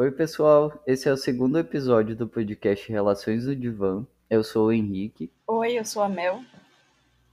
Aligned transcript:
Oi, 0.00 0.12
pessoal. 0.12 0.80
Esse 0.86 1.08
é 1.08 1.12
o 1.12 1.16
segundo 1.16 1.58
episódio 1.58 2.14
do 2.14 2.28
podcast 2.28 2.88
Relações 2.88 3.46
do 3.46 3.56
Divã. 3.56 4.06
Eu 4.30 4.44
sou 4.44 4.68
o 4.68 4.72
Henrique. 4.72 5.28
Oi, 5.44 5.76
eu 5.76 5.84
sou 5.84 6.04
a 6.04 6.08
Mel. 6.08 6.38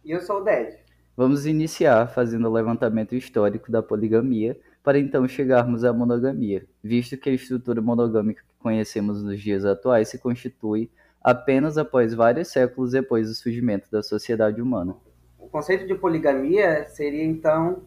E 0.04 0.09
eu 0.09 0.20
sou 0.20 0.41
o 0.41 0.43
Ded. 0.43 0.75
Vamos 1.16 1.45
iniciar 1.45 2.07
fazendo 2.07 2.49
o 2.49 2.52
levantamento 2.52 3.13
histórico 3.13 3.71
da 3.71 3.84
poligamia 3.84 4.59
para 4.84 4.98
então 4.98 5.27
chegarmos 5.27 5.84
à 5.84 5.93
monogamia, 5.93 6.66
visto 6.84 7.16
que 7.17 7.30
a 7.30 7.34
estrutura 7.34 7.84
monogâmica 7.84 8.41
que 8.41 8.58
conhecemos 8.58 9.22
nos 9.22 9.39
dias 9.39 9.63
atuais 9.63 10.09
se 10.09 10.17
constitui 10.17 10.89
apenas 11.22 11.77
após 11.77 12.16
vários 12.16 12.47
séculos 12.47 12.94
depois 12.94 13.27
do 13.27 13.36
surgimento 13.36 13.91
da 13.91 14.02
sociedade 14.02 14.59
humana. 14.59 14.95
O 15.38 15.47
conceito 15.47 15.86
de 15.86 15.94
poligamia 15.94 16.88
seria 16.89 17.23
então 17.23 17.84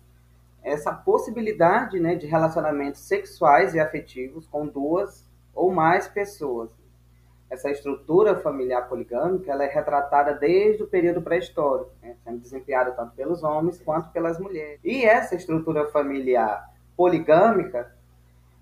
essa 0.62 0.92
possibilidade 0.92 1.98
né, 1.98 2.14
de 2.14 2.26
relacionamentos 2.26 3.00
sexuais 3.00 3.74
e 3.74 3.80
afetivos 3.80 4.46
com 4.46 4.66
duas 4.66 5.28
ou 5.54 5.72
mais 5.72 6.06
pessoas. 6.08 6.70
Essa 7.50 7.70
estrutura 7.70 8.36
familiar 8.40 8.88
poligâmica 8.88 9.50
ela 9.50 9.64
é 9.64 9.68
retratada 9.68 10.34
desde 10.34 10.82
o 10.82 10.86
período 10.86 11.22
pré-histórico, 11.22 11.90
né, 12.02 12.16
sendo 12.22 12.38
desempenhada 12.38 12.92
tanto 12.92 13.14
pelos 13.14 13.42
homens 13.42 13.80
quanto 13.80 14.10
pelas 14.10 14.38
mulheres. 14.38 14.80
E 14.84 15.04
essa 15.04 15.34
estrutura 15.34 15.86
familiar 15.88 16.68
poligâmica 16.96 17.90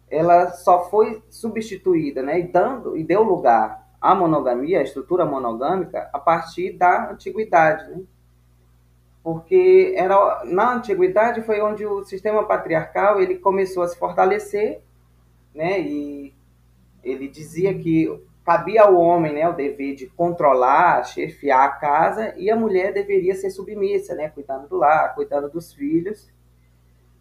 ela 0.09 0.52
só 0.52 0.88
foi 0.88 1.23
substituída 1.28 2.23
né, 2.23 2.38
e, 2.38 2.45
dando, 2.45 2.96
e 2.96 3.02
deu 3.02 3.23
lugar 3.23 3.87
à 4.01 4.15
monogamia, 4.15 4.79
à 4.79 4.82
estrutura 4.82 5.24
monogâmica, 5.24 6.09
a 6.13 6.18
partir 6.18 6.73
da 6.73 7.10
antiguidade. 7.10 7.90
Né? 7.90 8.02
Porque 9.27 9.93
era 9.96 10.45
na 10.45 10.74
antiguidade 10.74 11.43
foi 11.43 11.60
onde 11.60 11.85
o 11.85 12.05
sistema 12.05 12.45
patriarcal 12.46 13.21
ele 13.21 13.35
começou 13.37 13.82
a 13.82 13.88
se 13.88 13.99
fortalecer, 13.99 14.82
né? 15.52 15.80
E 15.80 16.32
ele 17.02 17.27
dizia 17.27 17.77
que 17.77 18.09
cabia 18.45 18.85
ao 18.85 18.95
homem, 18.95 19.32
né, 19.32 19.49
o 19.49 19.52
dever 19.52 19.97
de 19.97 20.07
controlar, 20.07 21.02
chefiar 21.02 21.65
a 21.65 21.73
casa 21.73 22.35
e 22.37 22.49
a 22.49 22.54
mulher 22.54 22.93
deveria 22.93 23.35
ser 23.35 23.51
submissa, 23.51 24.15
né, 24.15 24.29
cuidando 24.29 24.69
do 24.69 24.77
lar, 24.77 25.13
cuidando 25.16 25.51
dos 25.51 25.73
filhos, 25.73 26.32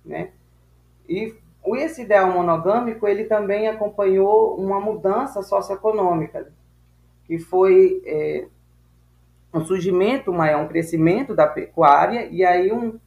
né? 0.05 0.29
E 1.09 1.33
esse 1.77 2.03
ideal 2.03 2.31
monogâmico 2.31 3.07
ele 3.07 3.23
também 3.23 3.67
acompanhou 3.67 4.55
uma 4.57 4.79
mudança 4.79 5.41
socioeconômica 5.41 6.53
que 7.25 7.39
foi 7.39 7.99
é, 8.05 8.45
um 9.55 9.65
surgimento 9.65 10.33
maior, 10.33 10.63
um 10.63 10.67
crescimento 10.67 11.33
da 11.33 11.47
pecuária 11.47 12.27
e 12.29 12.43
aí 12.43 12.71
um, 12.71 12.99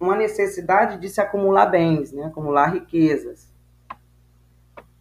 uma 0.00 0.16
necessidade 0.16 0.98
de 0.98 1.08
se 1.10 1.20
acumular 1.20 1.66
bens, 1.66 2.10
né? 2.10 2.24
acumular 2.24 2.72
riquezas. 2.72 3.52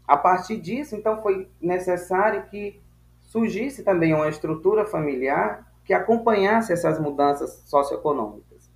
A 0.06 0.18
partir 0.18 0.58
disso, 0.58 0.96
então, 0.96 1.22
foi 1.22 1.50
necessário 1.62 2.44
que 2.44 2.82
surgisse 3.22 3.84
também 3.84 4.14
uma 4.14 4.28
estrutura 4.28 4.86
familiar 4.86 5.72
que 5.86 5.94
acompanhasse 5.94 6.74
essas 6.74 7.00
mudanças 7.00 7.64
socioeconômicas. 7.66 8.70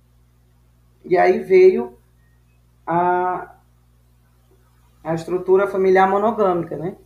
E 1.04 1.16
aí 1.16 1.40
veio 1.40 1.98
a, 2.86 3.54
a 5.04 5.14
estrutura 5.14 5.66
familiar 5.66 6.08
monogâmica, 6.08 6.76
né? 6.76 6.96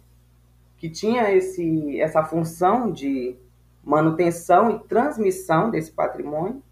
que 0.77 0.89
tinha 0.89 1.31
esse, 1.33 2.01
essa 2.01 2.25
função 2.25 2.91
de 2.91 3.37
manutenção 3.83 4.71
e 4.71 4.79
transmissão 4.81 5.71
desse 5.71 5.91
patrimônio, 5.91 6.63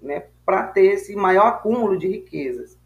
né, 0.00 0.26
para 0.44 0.66
ter 0.68 0.92
esse 0.92 1.16
maior 1.16 1.46
acúmulo 1.46 1.98
de 1.98 2.08
riquezas. 2.08 2.78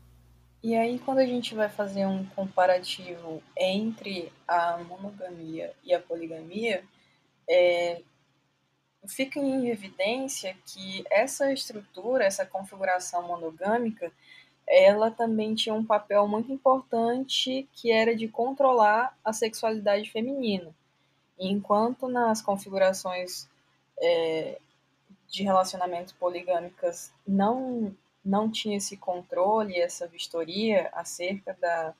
E 0.63 0.77
aí, 0.77 0.99
quando 0.99 1.19
a 1.19 1.27
gente 1.27 1.55
vai 1.55 1.69
fazer 1.69 2.07
um 2.07 2.25
comparativo 2.27 3.43
entre 3.57 4.31
a 4.47 4.79
monogamia 4.87 5.73
e 5.83 5.95
a 5.95 5.99
poligamia, 5.99 6.85
é, 7.49 8.03
fica 9.09 9.41
em 9.41 9.69
evidência 9.69 10.55
que 10.67 11.03
essa 11.11 11.53
estrutura, 11.53 12.25
essa 12.25 12.45
configuração 12.45 13.27
monogâmica, 13.27 14.13
ela 14.69 15.11
também 15.11 15.55
tinha 15.55 15.75
um 15.75 15.85
papel 15.85 16.29
muito 16.29 16.53
importante 16.53 17.69
que 17.73 17.91
era 17.91 18.15
de 18.15 18.29
controlar 18.29 19.17
a 19.25 19.33
sexualidade 19.33 20.11
feminina. 20.11 20.75
Enquanto 21.41 22.07
nas 22.07 22.43
configurações 22.43 23.49
é, 23.99 24.61
de 25.27 25.43
relacionamentos 25.43 26.13
poligâmicas 26.13 27.11
não, 27.27 27.97
não 28.23 28.51
tinha 28.51 28.77
esse 28.77 28.97
controle, 28.99 29.79
essa 29.79 30.07
vistoria 30.07 30.91
acerca 30.93 31.57
da, 31.59 31.95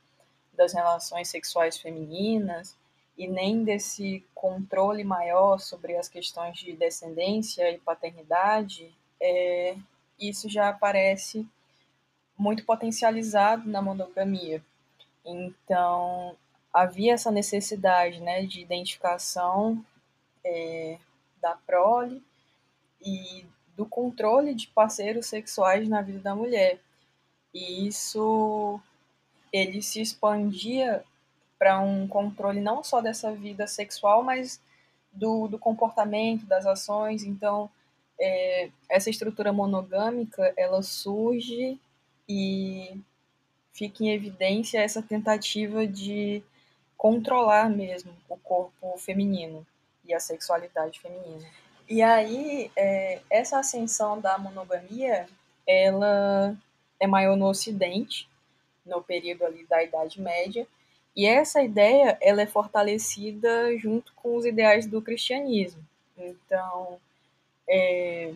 das 0.53 0.75
relações 0.75 1.29
sexuais 1.29 1.79
femininas 1.79 2.77
e 3.17 3.27
nem 3.27 3.65
desse 3.65 4.23
controle 4.35 5.05
maior 5.05 5.59
sobre 5.59 5.97
as 5.97 6.07
questões 6.07 6.59
de 6.59 6.75
descendência 6.75 7.71
e 7.71 7.79
paternidade, 7.79 8.95
é, 9.19 9.75
isso 10.19 10.51
já 10.51 10.69
aparece 10.69 11.49
muito 12.37 12.65
potencializado 12.65 13.69
na 13.69 13.81
monogamia. 13.81 14.63
Então, 15.25 16.37
havia 16.73 17.15
essa 17.15 17.31
necessidade 17.31 18.21
né, 18.21 18.45
de 18.45 18.61
identificação 18.61 19.85
é, 20.45 20.99
da 21.41 21.55
prole 21.55 22.23
e 23.01 23.47
do 23.77 23.87
controle 23.87 24.55
de 24.55 24.69
parceiros 24.69 25.27
sexuais 25.27 25.89
na 25.89 26.03
vida 26.03 26.21
da 26.21 26.35
mulher. 26.35 26.79
E 27.53 27.87
isso 27.87 28.81
ele 29.53 29.83
se 29.83 30.01
expandia 30.01 31.05
para 31.59 31.81
um 31.81 32.07
controle 32.07 32.61
não 32.61 32.83
só 32.85 33.01
dessa 33.01 33.33
vida 33.33 33.67
sexual, 33.67 34.23
mas 34.23 34.61
do, 35.13 35.49
do 35.49 35.59
comportamento, 35.59 36.47
das 36.47 36.67
ações. 36.67 37.25
Então, 37.25 37.69
é, 38.19 38.71
essa 38.89 39.11
estrutura 39.11 39.53
monogâmica 39.53 40.53
ela 40.57 40.83
surge 40.83 41.79
e 42.29 43.01
fica 43.73 44.05
em 44.05 44.11
evidência 44.11 44.79
essa 44.79 45.03
tentativa 45.03 45.87
de 45.87 46.43
controlar 47.01 47.71
mesmo 47.71 48.13
o 48.29 48.37
corpo 48.37 48.95
feminino 48.99 49.67
e 50.05 50.13
a 50.13 50.21
sexualidade 50.21 51.01
feminina. 51.01 51.49
E 51.89 52.03
aí, 52.03 52.71
é, 52.77 53.23
essa 53.31 53.59
ascensão 53.59 54.21
da 54.21 54.37
monogamia, 54.37 55.27
ela 55.67 56.55
é 57.01 57.07
maior 57.07 57.39
no 57.39 57.49
Ocidente, 57.49 58.29
no 58.85 59.03
período 59.03 59.47
ali 59.47 59.65
da 59.65 59.83
Idade 59.83 60.21
Média, 60.21 60.67
e 61.17 61.27
essa 61.27 61.63
ideia 61.63 62.19
ela 62.21 62.43
é 62.43 62.47
fortalecida 62.47 63.75
junto 63.79 64.13
com 64.13 64.37
os 64.37 64.45
ideais 64.45 64.87
do 64.87 65.01
cristianismo. 65.01 65.83
Então, 66.19 67.01
é, 67.67 68.35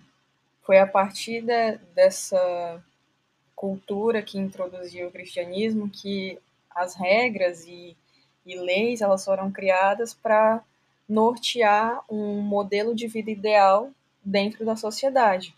foi 0.62 0.78
a 0.78 0.86
partir 0.86 1.42
de, 1.42 1.76
dessa 1.94 2.82
cultura 3.54 4.22
que 4.22 4.38
introduziu 4.38 5.08
o 5.08 5.12
cristianismo 5.12 5.90
que 5.90 6.38
as 6.74 6.94
regras 6.94 7.66
e 7.66 7.94
e 8.44 8.56
leis 8.56 9.00
elas 9.00 9.24
foram 9.24 9.50
criadas 9.50 10.14
para 10.14 10.62
nortear 11.08 12.02
um 12.08 12.40
modelo 12.40 12.94
de 12.94 13.06
vida 13.06 13.30
ideal 13.30 13.90
dentro 14.24 14.64
da 14.64 14.76
sociedade. 14.76 15.54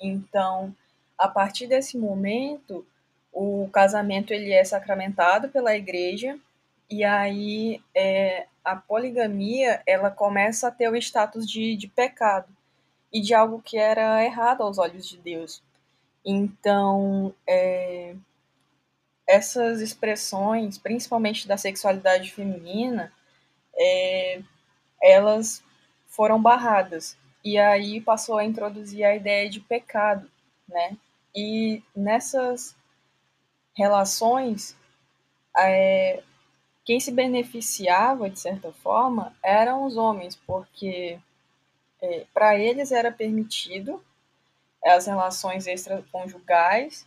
Então, 0.00 0.74
a 1.16 1.28
partir 1.28 1.66
desse 1.66 1.96
momento, 1.96 2.84
o 3.32 3.68
casamento 3.72 4.32
ele 4.32 4.52
é 4.52 4.64
sacramentado 4.64 5.48
pela 5.48 5.76
igreja 5.76 6.38
e 6.88 7.04
aí 7.04 7.80
é, 7.94 8.46
a 8.64 8.74
poligamia 8.74 9.82
ela 9.86 10.10
começa 10.10 10.68
a 10.68 10.70
ter 10.70 10.90
o 10.90 10.96
status 10.96 11.48
de, 11.48 11.76
de 11.76 11.86
pecado 11.86 12.48
e 13.12 13.20
de 13.20 13.34
algo 13.34 13.60
que 13.62 13.76
era 13.76 14.24
errado 14.24 14.62
aos 14.62 14.78
olhos 14.78 15.08
de 15.08 15.16
Deus. 15.18 15.62
Então, 16.24 17.34
é, 17.46 18.14
essas 19.30 19.80
expressões, 19.80 20.76
principalmente 20.76 21.46
da 21.46 21.56
sexualidade 21.56 22.32
feminina, 22.32 23.12
é, 23.78 24.42
elas 25.00 25.62
foram 26.08 26.42
barradas. 26.42 27.16
E 27.44 27.56
aí 27.56 28.00
passou 28.00 28.38
a 28.38 28.44
introduzir 28.44 29.04
a 29.04 29.14
ideia 29.14 29.48
de 29.48 29.60
pecado, 29.60 30.28
né? 30.68 30.96
E 31.34 31.80
nessas 31.94 32.76
relações, 33.72 34.76
é, 35.56 36.22
quem 36.84 36.98
se 36.98 37.12
beneficiava, 37.12 38.28
de 38.28 38.40
certa 38.40 38.72
forma, 38.72 39.32
eram 39.44 39.84
os 39.84 39.96
homens, 39.96 40.34
porque 40.34 41.20
é, 42.02 42.26
para 42.34 42.58
eles 42.58 42.90
era 42.90 43.12
permitido 43.12 44.02
as 44.84 45.06
relações 45.06 45.68
extraconjugais 45.68 47.06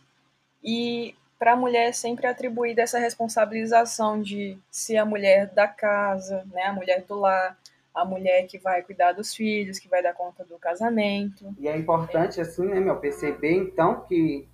e 0.62 1.14
para 1.38 1.52
a 1.52 1.56
mulher 1.56 1.88
é 1.88 1.92
sempre 1.92 2.26
atribuída 2.26 2.82
essa 2.82 2.98
responsabilização 2.98 4.20
de 4.20 4.58
ser 4.70 4.96
a 4.96 5.04
mulher 5.04 5.52
da 5.54 5.66
casa, 5.66 6.44
né, 6.52 6.64
a 6.64 6.72
mulher 6.72 7.02
do 7.02 7.18
lar, 7.18 7.56
a 7.94 8.04
mulher 8.04 8.46
que 8.46 8.58
vai 8.58 8.82
cuidar 8.82 9.12
dos 9.12 9.34
filhos, 9.34 9.78
que 9.78 9.88
vai 9.88 10.02
dar 10.02 10.14
conta 10.14 10.44
do 10.44 10.58
casamento. 10.58 11.54
E 11.58 11.68
é 11.68 11.76
importante, 11.76 12.40
assim, 12.40 12.66
né, 12.66 12.80
meu, 12.80 12.96
perceber, 12.96 13.52
então, 13.52 14.00
que 14.00 14.48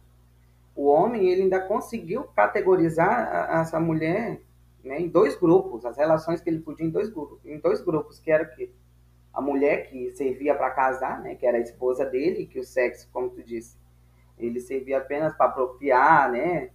o 0.75 0.87
homem, 0.87 1.29
ele 1.29 1.43
ainda 1.43 1.61
conseguiu 1.61 2.25
categorizar 2.25 3.61
essa 3.61 3.81
mulher 3.81 4.41
né, 4.85 5.01
em 5.01 5.09
dois 5.09 5.37
grupos, 5.37 5.85
as 5.85 5.97
relações 5.97 6.41
que 6.41 6.49
ele 6.49 6.61
podia 6.61 6.87
em 6.87 6.91
dois 6.91 7.09
grupos, 7.09 7.45
em 7.45 7.59
dois 7.59 7.81
grupos, 7.81 8.19
que 8.19 8.31
era 8.31 8.45
que 8.45 8.71
a 9.33 9.41
mulher 9.41 9.89
que 9.89 10.11
servia 10.13 10.55
para 10.55 10.71
casar, 10.71 11.21
né, 11.21 11.35
que 11.35 11.47
era 11.47 11.59
a 11.59 11.61
esposa 11.61 12.05
dele, 12.05 12.47
que 12.47 12.59
o 12.59 12.65
sexo, 12.65 13.09
como 13.13 13.31
tu 13.31 13.43
disse, 13.43 13.77
ele 14.47 14.61
servia 14.61 14.99
apenas 14.99 15.35
para 15.35 15.47
apropriar, 15.47 16.31
né, 16.31 16.71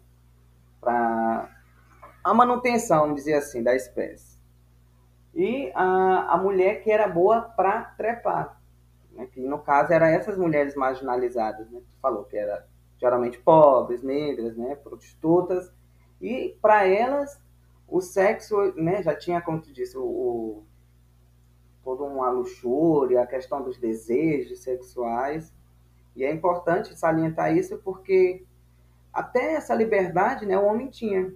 para 0.79 1.49
a 2.23 2.33
manutenção, 2.33 3.01
vamos 3.01 3.15
dizer 3.15 3.33
assim, 3.33 3.63
da 3.63 3.75
espécie. 3.75 4.39
E 5.33 5.71
a, 5.75 6.33
a 6.33 6.37
mulher 6.37 6.81
que 6.81 6.91
era 6.91 7.07
boa 7.07 7.41
para 7.41 7.83
trepar, 7.97 8.61
né, 9.11 9.27
que 9.27 9.41
no 9.41 9.59
caso 9.59 9.91
eram 9.91 10.07
essas 10.07 10.37
mulheres 10.37 10.75
marginalizadas, 10.75 11.69
né, 11.69 11.79
que 11.79 12.01
falou 12.01 12.23
que 12.23 12.37
era 12.37 12.67
geralmente 12.97 13.37
pobres, 13.39 14.01
negras, 14.01 14.55
né, 14.55 14.75
prostitutas, 14.75 15.71
e 16.21 16.57
para 16.61 16.85
elas 16.87 17.43
o 17.87 18.01
sexo, 18.01 18.55
né, 18.75 19.03
já 19.03 19.15
tinha, 19.15 19.41
como 19.41 19.61
tu 19.61 19.71
disse, 19.71 19.97
o, 19.97 20.03
o 20.03 20.65
toda 21.85 22.03
uma 22.03 22.31
luxúria, 22.31 23.21
a 23.21 23.27
questão 23.27 23.61
dos 23.61 23.77
desejos 23.77 24.63
sexuais. 24.63 25.53
E 26.15 26.23
é 26.23 26.33
importante 26.33 26.97
salientar 26.97 27.55
isso 27.55 27.77
porque 27.83 28.43
até 29.13 29.53
essa 29.53 29.73
liberdade 29.73 30.45
né, 30.45 30.57
o 30.57 30.65
homem 30.65 30.89
tinha 30.89 31.33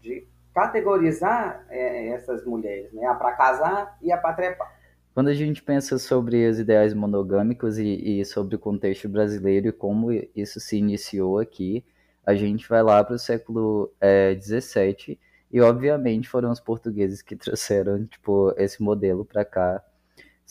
de 0.00 0.26
categorizar 0.54 1.64
é, 1.68 2.08
essas 2.08 2.44
mulheres, 2.44 2.92
né, 2.92 3.06
a 3.06 3.14
para 3.14 3.32
casar 3.32 3.96
e 4.02 4.12
a 4.12 4.18
para 4.18 4.34
trepar. 4.34 4.82
Quando 5.14 5.28
a 5.28 5.34
gente 5.34 5.62
pensa 5.62 5.98
sobre 5.98 6.46
os 6.48 6.58
ideais 6.58 6.94
monogâmicos 6.94 7.78
e, 7.78 8.20
e, 8.20 8.24
sobre 8.24 8.56
o 8.56 8.58
contexto 8.58 9.08
brasileiro 9.08 9.68
e 9.68 9.72
como 9.72 10.10
isso 10.34 10.58
se 10.58 10.78
iniciou 10.78 11.38
aqui, 11.38 11.84
a 12.24 12.34
gente 12.34 12.66
vai 12.68 12.82
lá 12.82 13.02
para 13.04 13.16
o 13.16 13.18
século 13.18 13.92
XVII 14.40 15.12
é, 15.12 15.16
e, 15.50 15.60
obviamente, 15.60 16.28
foram 16.28 16.50
os 16.50 16.60
portugueses 16.60 17.20
que 17.20 17.36
trouxeram 17.36 18.06
tipo, 18.06 18.54
esse 18.56 18.82
modelo 18.82 19.24
para 19.24 19.44
cá 19.44 19.82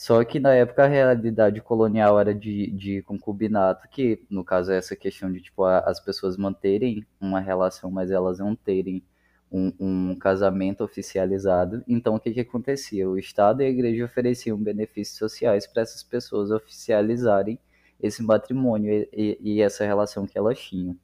só 0.02 0.24
que 0.24 0.40
na 0.40 0.52
época 0.52 0.82
a 0.82 0.88
realidade 0.88 1.60
colonial 1.60 2.18
era 2.18 2.34
de, 2.34 2.72
de 2.72 3.02
concubinato, 3.02 3.88
que 3.88 4.20
no 4.28 4.44
caso 4.44 4.72
é 4.72 4.76
essa 4.76 4.96
questão 4.96 5.32
de 5.32 5.40
tipo 5.40 5.62
a, 5.62 5.78
as 5.78 6.00
pessoas 6.00 6.36
manterem 6.36 7.06
uma 7.20 7.38
relação, 7.38 7.88
mas 7.88 8.10
elas 8.10 8.40
não 8.40 8.56
terem 8.56 9.00
um, 9.48 9.72
um, 9.78 10.18
casamento 10.18 10.82
oficializado. 10.82 11.84
Então 11.86 12.16
o 12.16 12.18
que, 12.18 12.32
que 12.32 12.40
acontecia? 12.40 13.08
O 13.08 13.16
Estado 13.16 13.62
e 13.62 13.66
a 13.66 13.68
igreja 13.68 14.04
ofereciam 14.04 14.58
benefícios 14.58 15.16
sociais 15.16 15.68
para 15.68 15.82
essas 15.82 16.02
pessoas 16.02 16.50
oficializarem 16.50 17.56
esse 18.00 18.24
matrimônio 18.24 18.92
e, 18.92 19.08
e, 19.12 19.38
e 19.54 19.62
essa 19.62 19.84
relação 19.84 20.26
que 20.26 20.36
elas 20.36 20.58
tinham. 20.58 20.96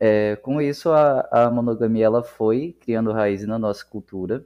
É, 0.00 0.34
com 0.34 0.60
isso, 0.60 0.90
a, 0.90 1.28
a 1.30 1.48
monogamia 1.48 2.06
ela 2.06 2.24
foi 2.24 2.76
criando 2.80 3.12
raiz 3.12 3.46
na 3.46 3.56
nossa 3.56 3.86
cultura 3.86 4.44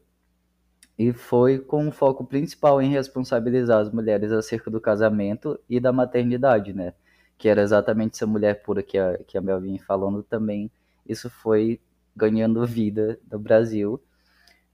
e 0.98 1.12
foi 1.12 1.58
com 1.58 1.86
um 1.86 1.92
foco 1.92 2.24
principal 2.24 2.80
em 2.80 2.90
responsabilizar 2.90 3.80
as 3.80 3.90
mulheres 3.90 4.30
acerca 4.32 4.70
do 4.70 4.80
casamento 4.80 5.58
e 5.68 5.80
da 5.80 5.92
maternidade, 5.92 6.72
né? 6.72 6.94
Que 7.36 7.48
era 7.48 7.62
exatamente 7.62 8.14
essa 8.14 8.26
mulher 8.26 8.62
pura 8.62 8.82
que 8.82 8.96
a, 8.96 9.18
que 9.26 9.36
a 9.36 9.40
Mel 9.40 9.60
vinha 9.60 9.80
falando 9.82 10.22
também. 10.22 10.70
Isso 11.06 11.28
foi 11.28 11.80
ganhando 12.16 12.64
vida 12.64 13.18
no 13.30 13.38
Brasil, 13.38 14.00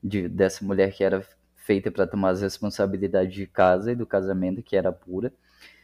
de, 0.03 0.29
dessa 0.29 0.65
mulher 0.65 0.93
que 0.93 1.03
era 1.03 1.25
feita 1.57 1.91
para 1.91 2.07
tomar 2.07 2.31
as 2.31 2.43
responsabilidades 2.43 3.35
de 3.35 3.47
casa 3.47 3.93
e 3.93 3.97
do 3.97 4.07
casamento, 4.07 4.63
que 4.63 4.77
era 4.77 4.93
pura. 4.93 5.33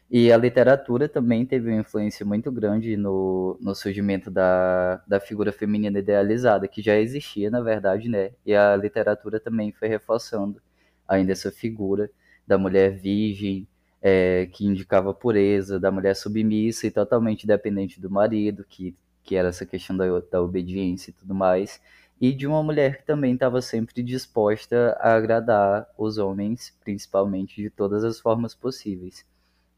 E 0.09 0.31
a 0.31 0.37
literatura 0.37 1.09
também 1.09 1.45
teve 1.45 1.69
uma 1.69 1.81
influência 1.81 2.25
muito 2.25 2.51
grande 2.53 2.97
no, 2.97 3.59
no 3.61 3.75
surgimento 3.75 4.31
da, 4.31 5.03
da 5.07 5.19
figura 5.19 5.51
feminina 5.53 5.99
idealizada, 5.99 6.69
que 6.69 6.81
já 6.81 6.97
existia, 6.97 7.51
na 7.51 7.61
verdade, 7.61 8.09
né? 8.09 8.31
E 8.45 8.55
a 8.55 8.77
literatura 8.77 9.41
também 9.41 9.73
foi 9.73 9.89
reforçando 9.89 10.63
ainda 11.09 11.33
essa 11.33 11.51
figura 11.51 12.09
da 12.47 12.57
mulher 12.57 12.93
virgem, 12.97 13.67
é, 14.01 14.47
que 14.53 14.65
indicava 14.65 15.13
pureza, 15.13 15.81
da 15.81 15.91
mulher 15.91 16.15
submissa 16.15 16.87
e 16.87 16.91
totalmente 16.91 17.47
dependente 17.47 18.01
do 18.01 18.09
marido, 18.09 18.65
que, 18.69 18.95
que 19.25 19.35
era 19.35 19.49
essa 19.49 19.67
questão 19.67 19.97
da, 19.97 20.07
da 20.31 20.41
obediência 20.41 21.11
e 21.11 21.15
tudo 21.15 21.35
mais, 21.35 21.81
e 22.21 22.33
de 22.33 22.47
uma 22.47 22.63
mulher 22.63 22.99
que 22.99 23.07
também 23.07 23.35
estava 23.35 23.61
sempre 23.61 24.03
disposta 24.05 24.97
a 25.01 25.15
agradar 25.15 25.89
os 25.99 26.17
homens, 26.19 26.77
principalmente 26.85 27.61
de 27.61 27.71
todas 27.71 28.05
as 28.05 28.21
formas 28.21 28.55
possíveis 28.55 29.25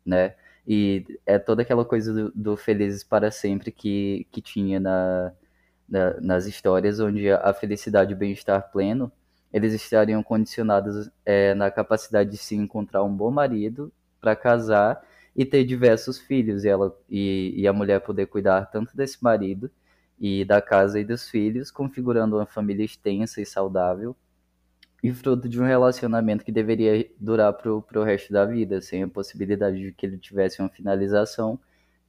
né? 0.09 0.35
E 0.67 1.05
é 1.25 1.39
toda 1.39 1.63
aquela 1.63 1.85
coisa 1.85 2.13
do, 2.13 2.33
do 2.35 2.57
Felizes 2.57 3.05
para 3.05 3.31
Sempre 3.31 3.71
que, 3.71 4.27
que 4.31 4.41
tinha 4.43 4.81
na, 4.81 5.33
na, 5.89 6.21
nas 6.21 6.47
histórias, 6.47 7.01
onde 7.01 7.31
a 7.31 7.53
felicidade 7.55 8.13
e 8.13 8.15
o 8.15 8.19
bem-estar 8.19 8.71
pleno, 8.71 9.11
eles 9.53 9.73
estariam 9.73 10.23
condicionados 10.23 11.11
é, 11.25 11.55
na 11.55 11.71
capacidade 11.71 12.31
de 12.31 12.37
se 12.37 12.55
encontrar 12.55 13.03
um 13.03 13.15
bom 13.15 13.31
marido 13.31 13.93
para 14.21 14.37
casar 14.37 15.03
e 15.35 15.45
ter 15.45 15.65
diversos 15.65 16.19
filhos, 16.19 16.65
e, 16.65 16.69
ela, 16.69 16.95
e, 17.09 17.55
e 17.57 17.67
a 17.69 17.73
mulher 17.73 18.01
poder 18.01 18.27
cuidar 18.27 18.67
tanto 18.67 18.97
desse 18.97 19.23
marido 19.23 19.71
e 20.19 20.45
da 20.45 20.61
casa 20.61 20.99
e 20.99 21.05
dos 21.05 21.29
filhos, 21.31 21.71
configurando 21.71 22.37
uma 22.37 22.47
família 22.47 22.85
extensa 22.85 23.41
e 23.41 23.47
saudável, 23.47 24.17
e 25.03 25.13
fruto 25.13 25.49
de 25.49 25.61
um 25.61 25.65
relacionamento 25.65 26.45
que 26.45 26.51
deveria 26.51 27.09
durar 27.19 27.53
pro, 27.53 27.83
pro 27.83 28.03
resto 28.03 28.33
da 28.33 28.45
vida, 28.45 28.81
sem 28.81 29.03
a 29.03 29.09
possibilidade 29.09 29.79
de 29.79 29.93
que 29.93 30.05
ele 30.05 30.19
tivesse 30.19 30.61
uma 30.61 30.69
finalização, 30.69 31.59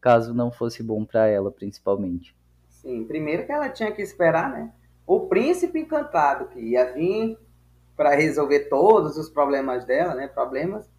caso 0.02 0.34
não 0.34 0.52
fosse 0.52 0.82
bom 0.82 1.06
para 1.06 1.28
ela, 1.28 1.52
principalmente. 1.52 2.36
Sim, 2.70 3.04
primeiro 3.06 3.46
que 3.46 3.52
ela 3.52 3.70
tinha 3.70 3.92
que 3.92 4.02
esperar, 4.02 4.50
né? 4.52 4.72
O 5.06 5.28
príncipe 5.28 5.80
encantado 5.80 6.48
que 6.48 6.60
ia 6.60 6.94
vir 6.94 7.38
para 7.96 8.16
resolver 8.16 8.70
todos 8.70 9.18
os 9.18 9.30
problemas 9.30 9.86
dela, 9.86 10.16
né? 10.16 10.28
Problemas 10.28 10.90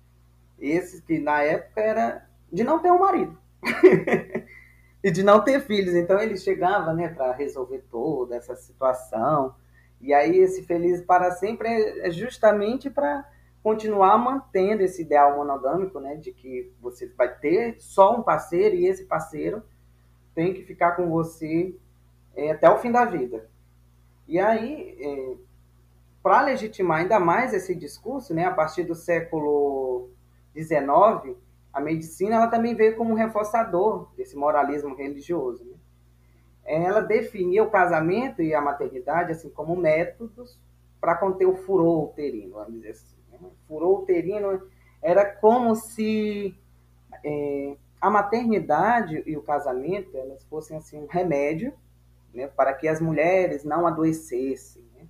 esses 0.59 1.01
que 1.01 1.19
na 1.19 1.43
época 1.43 1.81
era 1.81 2.27
de 2.53 2.63
não 2.63 2.79
ter 2.79 2.93
um 2.93 2.99
marido 2.99 3.39
e 5.03 5.11
de 5.11 5.23
não 5.23 5.43
ter 5.43 5.61
filhos. 5.61 5.95
Então 5.95 6.21
ele 6.21 6.37
chegava, 6.37 6.93
né, 6.93 7.09
para 7.09 7.33
resolver 7.33 7.85
toda 7.91 8.37
essa 8.37 8.55
situação 8.55 9.55
e 10.01 10.15
aí 10.15 10.39
esse 10.39 10.63
feliz 10.63 11.03
para 11.03 11.31
sempre 11.33 11.69
é, 11.69 12.09
é 12.09 12.11
justamente 12.11 12.89
para 12.89 13.29
continuar 13.63 14.17
mantendo 14.17 14.83
esse 14.83 15.03
ideal 15.03 15.37
monogâmico, 15.37 16.01
né, 16.01 16.17
de 16.17 16.33
que 16.33 16.73
você 16.81 17.07
vai 17.09 17.35
ter 17.35 17.77
só 17.79 18.17
um 18.17 18.23
parceiro 18.23 18.75
e 18.75 18.87
esse 18.87 19.05
parceiro 19.05 19.63
tem 20.35 20.55
que 20.55 20.63
ficar 20.63 20.93
com 20.93 21.11
você 21.11 21.77
é, 22.35 22.53
até 22.53 22.71
o 22.71 22.79
fim 22.79 22.91
da 22.91 23.05
vida. 23.05 23.51
E 24.27 24.39
aí, 24.39 24.97
é, 24.99 25.37
para 26.23 26.43
legitimar 26.43 27.01
ainda 27.01 27.21
mais 27.21 27.53
esse 27.53 27.75
discurso, 27.75 28.33
né, 28.33 28.45
a 28.47 28.53
partir 28.53 28.85
do 28.85 28.95
século 28.95 30.09
XIX, 30.55 31.37
a 31.73 31.81
medicina 31.81 32.37
ela 32.37 32.49
também 32.49 32.75
veio 32.75 32.97
como 32.97 33.11
um 33.11 33.17
reforçador 33.17 34.09
desse 34.17 34.37
moralismo 34.37 34.95
religioso. 34.95 35.70
Ela 36.71 37.01
definia 37.01 37.65
o 37.65 37.71
casamento 37.71 38.41
e 38.41 38.55
a 38.55 38.61
maternidade 38.61 39.33
assim 39.33 39.51
como 39.51 39.75
métodos 39.75 40.57
para 41.01 41.17
conter 41.17 41.47
o 41.47 41.57
furor 41.57 42.05
uterino, 42.11 42.55
vamos 42.55 42.75
dizer 42.75 42.91
assim. 42.91 43.17
Né? 43.33 43.39
O 43.43 43.53
furor 43.67 44.03
uterino 44.03 44.63
era 45.03 45.25
como 45.25 45.75
se 45.75 46.55
é, 47.25 47.77
a 48.01 48.09
maternidade 48.09 49.21
e 49.27 49.37
o 49.37 49.43
casamento 49.43 50.17
elas 50.17 50.45
fossem 50.45 50.77
assim 50.77 51.03
um 51.03 51.09
remédio 51.09 51.73
né, 52.33 52.47
para 52.47 52.73
que 52.73 52.87
as 52.87 53.01
mulheres 53.01 53.65
não 53.65 53.85
adoecessem. 53.85 54.85
Né? 54.95 55.09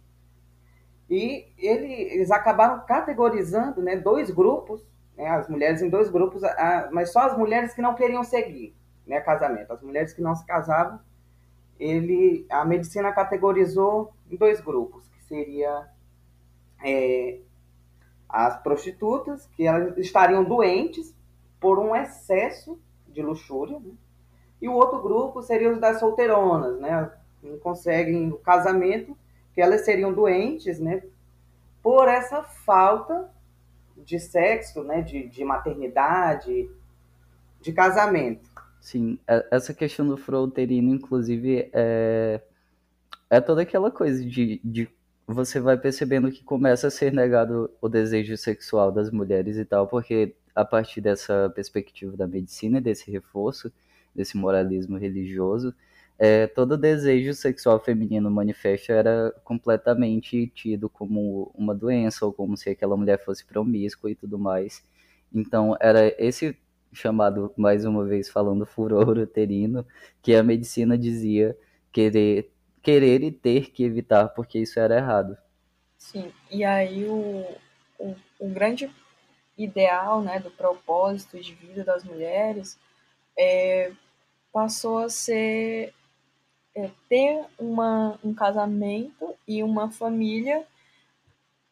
E 1.11 1.47
ele, 1.59 1.93
eles 1.93 2.31
acabaram 2.31 2.87
categorizando 2.87 3.83
né, 3.83 3.97
dois 3.97 4.31
grupos, 4.31 4.83
né, 5.15 5.29
as 5.29 5.47
mulheres 5.47 5.83
em 5.83 5.91
dois 5.91 6.09
grupos, 6.09 6.43
a, 6.43 6.89
mas 6.91 7.13
só 7.13 7.21
as 7.21 7.37
mulheres 7.37 7.75
que 7.75 7.83
não 7.83 7.95
queriam 7.95 8.25
seguir 8.25 8.75
né, 9.07 9.21
casamento, 9.21 9.71
as 9.75 9.83
mulheres 9.83 10.15
que 10.15 10.23
não 10.23 10.35
se 10.35 10.47
casavam 10.47 10.99
ele, 11.81 12.47
a 12.51 12.65
medicina 12.65 13.11
categorizou 13.11 14.13
em 14.31 14.37
dois 14.37 14.61
grupos, 14.61 15.09
que 15.09 15.25
seria 15.25 15.89
é, 16.85 17.39
as 18.29 18.63
prostitutas, 18.63 19.47
que 19.57 19.67
elas 19.67 19.97
estariam 19.97 20.45
doentes 20.45 21.15
por 21.59 21.79
um 21.79 21.97
excesso 21.97 22.79
de 23.09 23.23
luxúria, 23.23 23.81
né? 23.81 23.93
e 24.61 24.69
o 24.69 24.75
outro 24.75 25.01
grupo 25.01 25.43
seria 25.43 25.73
os 25.73 25.81
das 25.81 25.99
solteironas, 25.99 26.79
né? 26.79 27.11
Não 27.43 27.59
conseguem 27.59 28.31
o 28.31 28.37
casamento, 28.37 29.17
que 29.55 29.61
elas 29.61 29.87
seriam 29.87 30.13
doentes, 30.13 30.79
né? 30.79 31.03
Por 31.83 32.09
essa 32.09 32.43
falta 32.43 33.31
de 33.97 34.21
sexo, 34.21 34.85
né? 34.85 35.01
De, 35.01 35.27
de 35.27 35.43
maternidade, 35.45 36.71
de 37.59 37.73
casamento. 37.73 38.50
Sim, 38.81 39.19
é, 39.29 39.47
essa 39.51 39.75
questão 39.75 40.07
do 40.07 40.17
fronteirino, 40.17 40.95
inclusive, 40.95 41.71
é, 41.73 42.41
é 43.31 43.41
toda 43.41 43.63
aquela 43.63 43.91
coisa 43.91 44.25
de, 44.25 44.61
de 44.65 44.89
você 45.27 45.61
vai 45.61 45.77
percebendo 45.79 46.31
que 46.33 46.43
começa 46.45 46.89
a 46.89 46.91
ser 46.91 47.13
negado 47.13 47.71
o 47.81 47.89
desejo 47.89 48.37
sexual 48.37 48.91
das 48.93 49.11
mulheres 49.11 49.57
e 49.59 49.65
tal, 49.65 49.87
porque 49.87 50.35
a 50.55 50.65
partir 50.65 51.01
dessa 51.01 51.51
perspectiva 51.55 52.17
da 52.17 52.27
medicina, 52.27 52.81
desse 52.81 53.11
reforço, 53.11 53.73
desse 54.15 54.37
moralismo 54.37 54.97
religioso, 54.99 55.75
é, 56.19 56.47
todo 56.47 56.77
desejo 56.77 57.35
sexual 57.35 57.81
feminino 57.81 58.31
manifesto 58.31 58.93
era 58.93 59.33
completamente 59.45 60.49
tido 60.49 60.89
como 60.91 61.51
uma 61.55 61.75
doença 61.75 62.27
ou 62.27 62.33
como 62.33 62.57
se 62.57 62.71
aquela 62.71 62.97
mulher 62.97 63.25
fosse 63.25 63.45
promíscua 63.45 64.11
e 64.11 64.15
tudo 64.15 64.39
mais. 64.39 64.83
Então 65.33 65.77
era 65.81 66.15
esse 66.23 66.57
chamado, 66.93 67.53
mais 67.57 67.85
uma 67.85 68.05
vez 68.05 68.29
falando, 68.29 68.67
furor 68.67 69.17
uterino, 69.19 69.87
que 70.23 70.35
a 70.35 70.43
medicina 70.43 70.97
dizia 70.97 71.57
querer, 71.93 72.51
querer 72.83 73.23
e 73.23 73.31
ter 73.31 73.71
que 73.71 73.85
evitar 73.85 74.29
porque 74.29 74.59
isso 74.59 74.79
era 74.79 74.97
errado. 74.97 75.37
Sim, 75.97 76.33
e 76.51 76.65
aí 76.65 77.05
o, 77.05 77.47
o, 77.99 78.17
o 78.39 78.49
grande 78.49 78.91
ideal 79.57 80.23
né, 80.23 80.41
do 80.41 80.51
propósito 80.51 81.39
de 81.39 81.55
vida 81.55 81.85
das 81.85 82.03
mulheres 82.03 82.79
é, 83.39 83.93
passou 84.53 84.99
a 84.99 85.09
ser 85.09 85.93
é, 86.75 86.91
ter 87.09 87.45
uma, 87.59 88.19
um 88.25 88.33
casamento 88.33 89.35
e 89.47 89.63
uma 89.63 89.91
família 89.91 90.67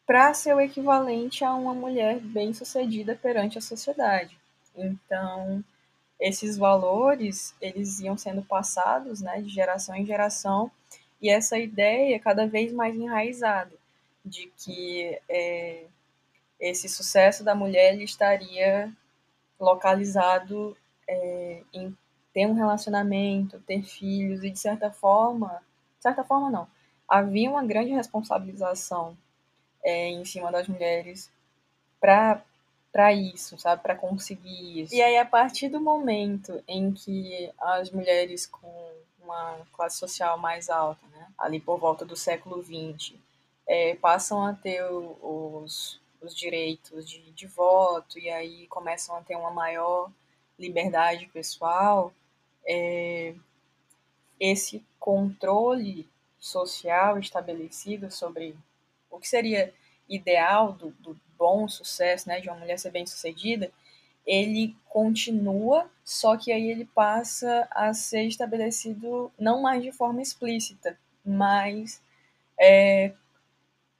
para 0.05 0.33
ser 0.33 0.55
o 0.55 0.59
equivalente 0.59 1.43
a 1.43 1.53
uma 1.53 1.73
mulher 1.73 2.19
bem-sucedida 2.19 3.15
perante 3.15 3.57
a 3.57 3.61
sociedade. 3.61 4.38
Então, 4.75 5.63
esses 6.19 6.57
valores, 6.57 7.55
eles 7.61 7.99
iam 7.99 8.17
sendo 8.17 8.41
passados, 8.41 9.21
né, 9.21 9.41
de 9.41 9.49
geração 9.49 9.95
em 9.95 10.05
geração, 10.05 10.71
e 11.21 11.29
essa 11.29 11.57
ideia 11.57 12.19
cada 12.19 12.47
vez 12.47 12.71
mais 12.73 12.95
enraizada 12.95 13.71
de 14.23 14.51
que 14.57 15.19
é, 15.29 15.85
esse 16.59 16.89
sucesso 16.89 17.43
da 17.43 17.55
mulher 17.55 17.99
estaria 18.01 18.91
localizado 19.59 20.77
é, 21.07 21.63
em 21.73 21.95
ter 22.33 22.45
um 22.45 22.53
relacionamento, 22.53 23.59
ter 23.61 23.81
filhos 23.83 24.43
e 24.43 24.49
de 24.49 24.59
certa 24.59 24.91
forma, 24.91 25.61
de 25.97 26.03
certa 26.03 26.23
forma 26.23 26.49
não, 26.49 26.67
havia 27.07 27.49
uma 27.49 27.65
grande 27.65 27.91
responsabilização 27.91 29.17
é, 29.83 30.09
em 30.09 30.23
cima 30.25 30.51
das 30.51 30.67
mulheres 30.67 31.31
para 31.99 32.41
para 32.91 33.13
isso, 33.13 33.57
sabe, 33.59 33.81
para 33.81 33.95
conseguir 33.95 34.81
isso. 34.81 34.93
E 34.93 35.01
aí 35.01 35.17
a 35.17 35.25
partir 35.25 35.69
do 35.69 35.79
momento 35.79 36.63
em 36.67 36.91
que 36.91 37.51
as 37.59 37.91
mulheres 37.91 38.45
com 38.45 38.91
uma 39.21 39.59
classe 39.73 39.97
social 39.97 40.37
mais 40.37 40.69
alta, 40.69 41.05
né, 41.07 41.27
ali 41.37 41.59
por 41.59 41.77
volta 41.77 42.03
do 42.03 42.15
século 42.15 42.63
XX, 42.63 43.15
é, 43.67 43.95
passam 43.95 44.43
a 44.43 44.53
ter 44.53 44.83
os, 44.83 46.01
os 46.19 46.35
direitos 46.35 47.07
de, 47.07 47.31
de 47.31 47.45
voto 47.45 48.17
e 48.17 48.29
aí 48.29 48.65
começam 48.67 49.15
a 49.15 49.21
ter 49.21 49.35
uma 49.35 49.51
maior 49.51 50.11
liberdade 50.57 51.27
pessoal, 51.27 52.11
é, 52.65 53.33
esse 54.39 54.83
controle 54.99 56.09
social 56.39 57.19
estabelecido 57.19 58.11
sobre 58.11 58.55
o 59.09 59.19
que 59.19 59.27
seria 59.27 59.73
ideal 60.07 60.73
do, 60.73 60.91
do 60.91 61.19
bom 61.39 61.67
sucesso, 61.67 62.27
né, 62.27 62.41
de 62.41 62.49
uma 62.49 62.57
mulher 62.57 62.77
ser 62.77 62.91
bem 62.91 63.05
sucedida, 63.05 63.71
ele 64.27 64.75
continua, 64.89 65.89
só 66.03 66.37
que 66.37 66.51
aí 66.51 66.69
ele 66.69 66.85
passa 66.85 67.67
a 67.71 67.93
ser 67.93 68.23
estabelecido 68.25 69.31
não 69.39 69.61
mais 69.61 69.81
de 69.81 69.91
forma 69.91 70.21
explícita, 70.21 70.99
mas 71.25 72.01
é, 72.59 73.13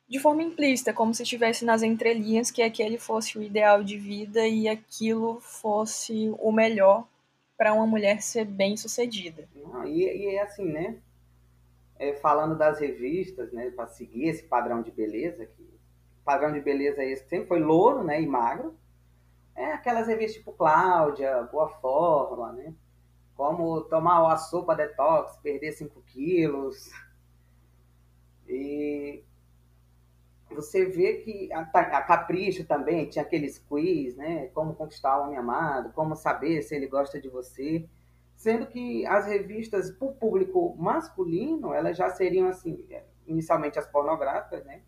de 0.07 0.19
forma 0.19 0.43
implícita, 0.43 0.93
como 0.93 1.13
se 1.13 1.23
estivesse 1.23 1.63
nas 1.63 1.81
entrelinhas 1.81 2.51
que 2.51 2.61
aquele 2.61 2.97
fosse 2.97 3.37
o 3.37 3.43
ideal 3.43 3.83
de 3.83 3.97
vida 3.97 4.45
e 4.47 4.67
aquilo 4.67 5.39
fosse 5.39 6.33
o 6.39 6.51
melhor 6.51 7.07
para 7.57 7.73
uma 7.73 7.85
mulher 7.85 8.21
ser 8.21 8.45
bem 8.45 8.75
sucedida. 8.75 9.47
e, 9.85 10.03
e 10.03 10.35
é 10.35 10.41
assim, 10.41 10.65
né? 10.65 10.97
É, 11.97 12.13
falando 12.13 12.57
das 12.57 12.79
revistas, 12.79 13.51
né, 13.51 13.71
para 13.71 13.87
seguir 13.87 14.29
esse 14.29 14.43
padrão 14.43 14.81
de 14.81 14.89
beleza, 14.89 15.45
que 15.45 15.68
padrão 16.23 16.51
de 16.51 16.61
beleza 16.61 17.03
esse 17.03 17.27
sempre 17.27 17.47
foi 17.47 17.59
louro, 17.59 18.03
né, 18.03 18.21
e 18.21 18.27
magro. 18.27 18.75
É 19.55 19.73
aquelas 19.73 20.07
revistas 20.07 20.37
tipo 20.37 20.53
Cláudia, 20.53 21.43
Boa 21.51 21.67
Forma, 21.67 22.53
né? 22.53 22.73
Como 23.35 23.81
tomar 23.81 24.31
a 24.31 24.37
sopa 24.37 24.75
detox, 24.75 25.37
perder 25.37 25.73
5 25.73 26.01
quilos. 26.03 26.91
E 28.47 29.23
você 30.49 30.85
vê 30.85 31.15
que 31.15 31.51
a, 31.53 31.61
a, 31.61 32.01
Capricho 32.01 32.65
também 32.65 33.07
tinha 33.07 33.23
aqueles 33.23 33.59
quiz, 33.59 34.15
né? 34.15 34.47
Como 34.47 34.75
conquistar 34.75 35.19
o 35.19 35.23
homem 35.25 35.37
amado, 35.37 35.93
como 35.93 36.15
saber 36.15 36.61
se 36.61 36.75
ele 36.75 36.87
gosta 36.87 37.19
de 37.19 37.29
você. 37.29 37.87
Sendo 38.35 38.65
que 38.67 39.05
as 39.05 39.27
revistas 39.27 39.91
para 39.91 40.07
o 40.07 40.13
público 40.13 40.75
masculino, 40.77 41.73
elas 41.73 41.97
já 41.97 42.09
seriam 42.09 42.47
assim, 42.47 42.85
inicialmente 43.27 43.77
as 43.77 43.85
pornográficas, 43.87 44.63
né? 44.65 44.81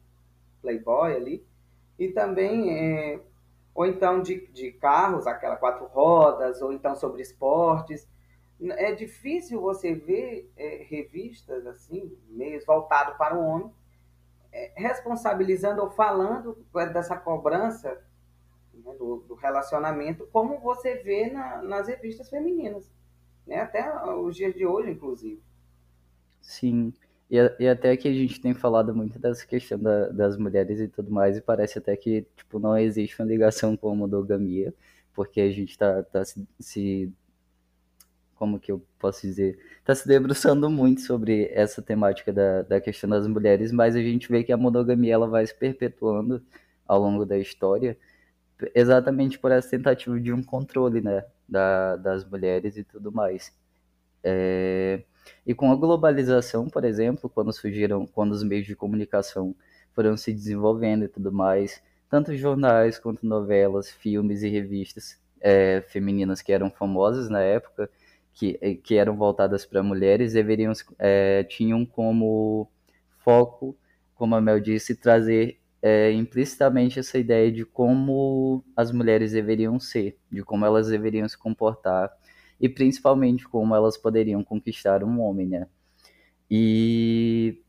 Playboy 0.62 1.16
ali. 1.16 1.46
E 1.98 2.10
também, 2.10 2.72
é, 2.72 3.20
ou 3.74 3.86
então 3.86 4.22
de, 4.22 4.48
de 4.48 4.72
carros, 4.72 5.28
aquela 5.28 5.56
quatro 5.56 5.86
rodas, 5.86 6.62
ou 6.62 6.72
então 6.72 6.96
sobre 6.96 7.22
esportes. 7.22 8.08
É 8.62 8.94
difícil 8.94 9.60
você 9.60 9.94
ver 9.94 10.52
é, 10.56 10.86
revistas 10.88 11.66
assim, 11.66 12.16
meio 12.30 12.64
voltado 12.66 13.18
para 13.18 13.36
o 13.38 13.44
homem, 13.44 13.72
é, 14.52 14.72
responsabilizando 14.76 15.82
ou 15.82 15.90
falando 15.90 16.66
dessa 16.94 17.18
cobrança 17.18 18.04
né, 18.74 18.94
do, 18.96 19.18
do, 19.28 19.36
relacionamento, 19.36 20.28
como 20.32 20.60
você 20.60 20.96
vê 20.96 21.30
na, 21.30 21.62
nas 21.62 21.88
revistas 21.88 22.30
femininas, 22.30 22.92
né? 23.48 23.62
até 23.62 23.92
os 24.16 24.36
dias 24.36 24.54
de 24.54 24.66
hoje, 24.66 24.92
inclusive. 24.92 25.42
Sim, 26.42 26.94
e, 27.32 27.38
e 27.64 27.68
até 27.70 27.96
que 27.96 28.08
a 28.10 28.14
gente 28.14 28.42
tem 28.42 28.54
falado 28.54 28.94
muito 28.94 29.18
dessa 29.18 29.46
questão 29.48 29.80
da, 29.80 30.10
das 30.10 30.38
mulheres 30.38 30.82
e 30.82 30.88
tudo 30.90 31.10
mais, 31.12 31.38
e 31.38 31.42
parece 31.42 31.78
até 31.80 31.96
que 31.96 32.28
tipo, 32.36 32.60
não 32.60 32.78
existe 32.78 33.20
uma 33.22 33.28
ligação 33.28 33.78
com 33.78 33.90
a 33.90 33.96
monogamia, 33.96 34.74
porque 35.14 35.40
a 35.42 35.50
gente 35.50 35.72
está 35.72 36.04
tá 36.04 36.26
se, 36.26 36.46
se 36.60 37.14
como 38.36 38.60
que 38.60 38.72
eu 38.72 38.82
posso 39.00 39.22
dizer, 39.22 39.60
está 39.80 39.96
se 39.96 40.08
debruçando 40.08 40.70
muito 40.70 41.02
sobre 41.02 41.50
essa 41.54 41.82
temática 41.82 42.34
da, 42.34 42.64
da 42.64 42.82
questão 42.82 43.10
das 43.10 43.28
mulheres, 43.28 43.72
mas 43.72 43.96
a 43.96 44.02
gente 44.02 44.28
vê 44.30 44.44
que 44.44 44.52
a 44.52 44.58
monogamia 44.58 45.14
ela 45.14 45.28
vai 45.28 45.46
se 45.48 45.56
perpetuando 45.56 46.44
ao 46.88 47.00
longo 47.00 47.26
da 47.26 47.38
história, 47.38 47.98
exatamente 48.76 49.40
por 49.40 49.52
essa 49.52 49.70
tentativa 49.70 50.20
de 50.20 50.34
um 50.34 50.44
controle, 50.44 51.02
né, 51.02 51.24
da, 51.48 51.96
das 51.98 52.26
mulheres 52.26 52.78
e 52.78 52.84
tudo 52.84 53.12
mais. 53.12 53.54
É... 54.24 55.04
E 55.46 55.54
com 55.54 55.72
a 55.72 55.76
globalização, 55.76 56.68
por 56.68 56.84
exemplo, 56.86 57.30
quando 57.30 57.52
surgiram, 57.54 58.06
quando 58.08 58.32
os 58.32 58.44
meios 58.44 58.66
de 58.66 58.76
comunicação 58.76 59.56
foram 59.94 60.16
se 60.16 60.34
desenvolvendo 60.34 61.06
e 61.06 61.08
tudo 61.08 61.32
mais, 61.32 61.82
tanto 62.10 62.36
jornais 62.36 63.00
quanto 63.00 63.26
novelas, 63.26 63.90
filmes 63.90 64.44
e 64.44 64.50
revistas 64.50 65.20
é, 65.40 65.82
femininas 65.88 66.42
que 66.42 66.54
eram 66.54 66.70
famosas 66.70 67.30
na 67.30 67.42
época 67.42 67.90
que, 68.34 68.58
eh, 68.62 68.76
que 68.76 68.96
eram 68.96 69.16
voltadas 69.16 69.66
para 69.66 69.84
mulheres 69.84 70.34
deveriam 70.34 70.74
é, 71.00 71.44
tinham 71.44 71.86
como 71.86 72.70
foco, 73.20 73.78
como 74.16 74.36
a 74.36 74.42
Mel 74.42 74.60
disse, 74.60 74.96
trazer 74.96 75.60
é, 75.82 76.12
implicitamente 76.12 77.00
essa 77.00 77.18
ideia 77.18 77.52
de 77.52 77.66
como 77.66 78.64
as 78.76 78.92
mulheres 78.92 79.32
deveriam 79.32 79.80
ser, 79.80 80.18
de 80.32 80.44
como 80.44 80.66
elas 80.66 80.88
deveriam 80.88 81.28
se 81.28 81.38
comportar 81.38 82.12
e 82.62 82.70
principalmente 82.70 83.48
como 83.48 83.76
elas 83.76 83.98
poderiam 83.98 84.44
conquistar 84.44 85.04
um 85.04 85.20
homem, 85.20 85.48
né? 85.48 85.68
E 86.50 87.62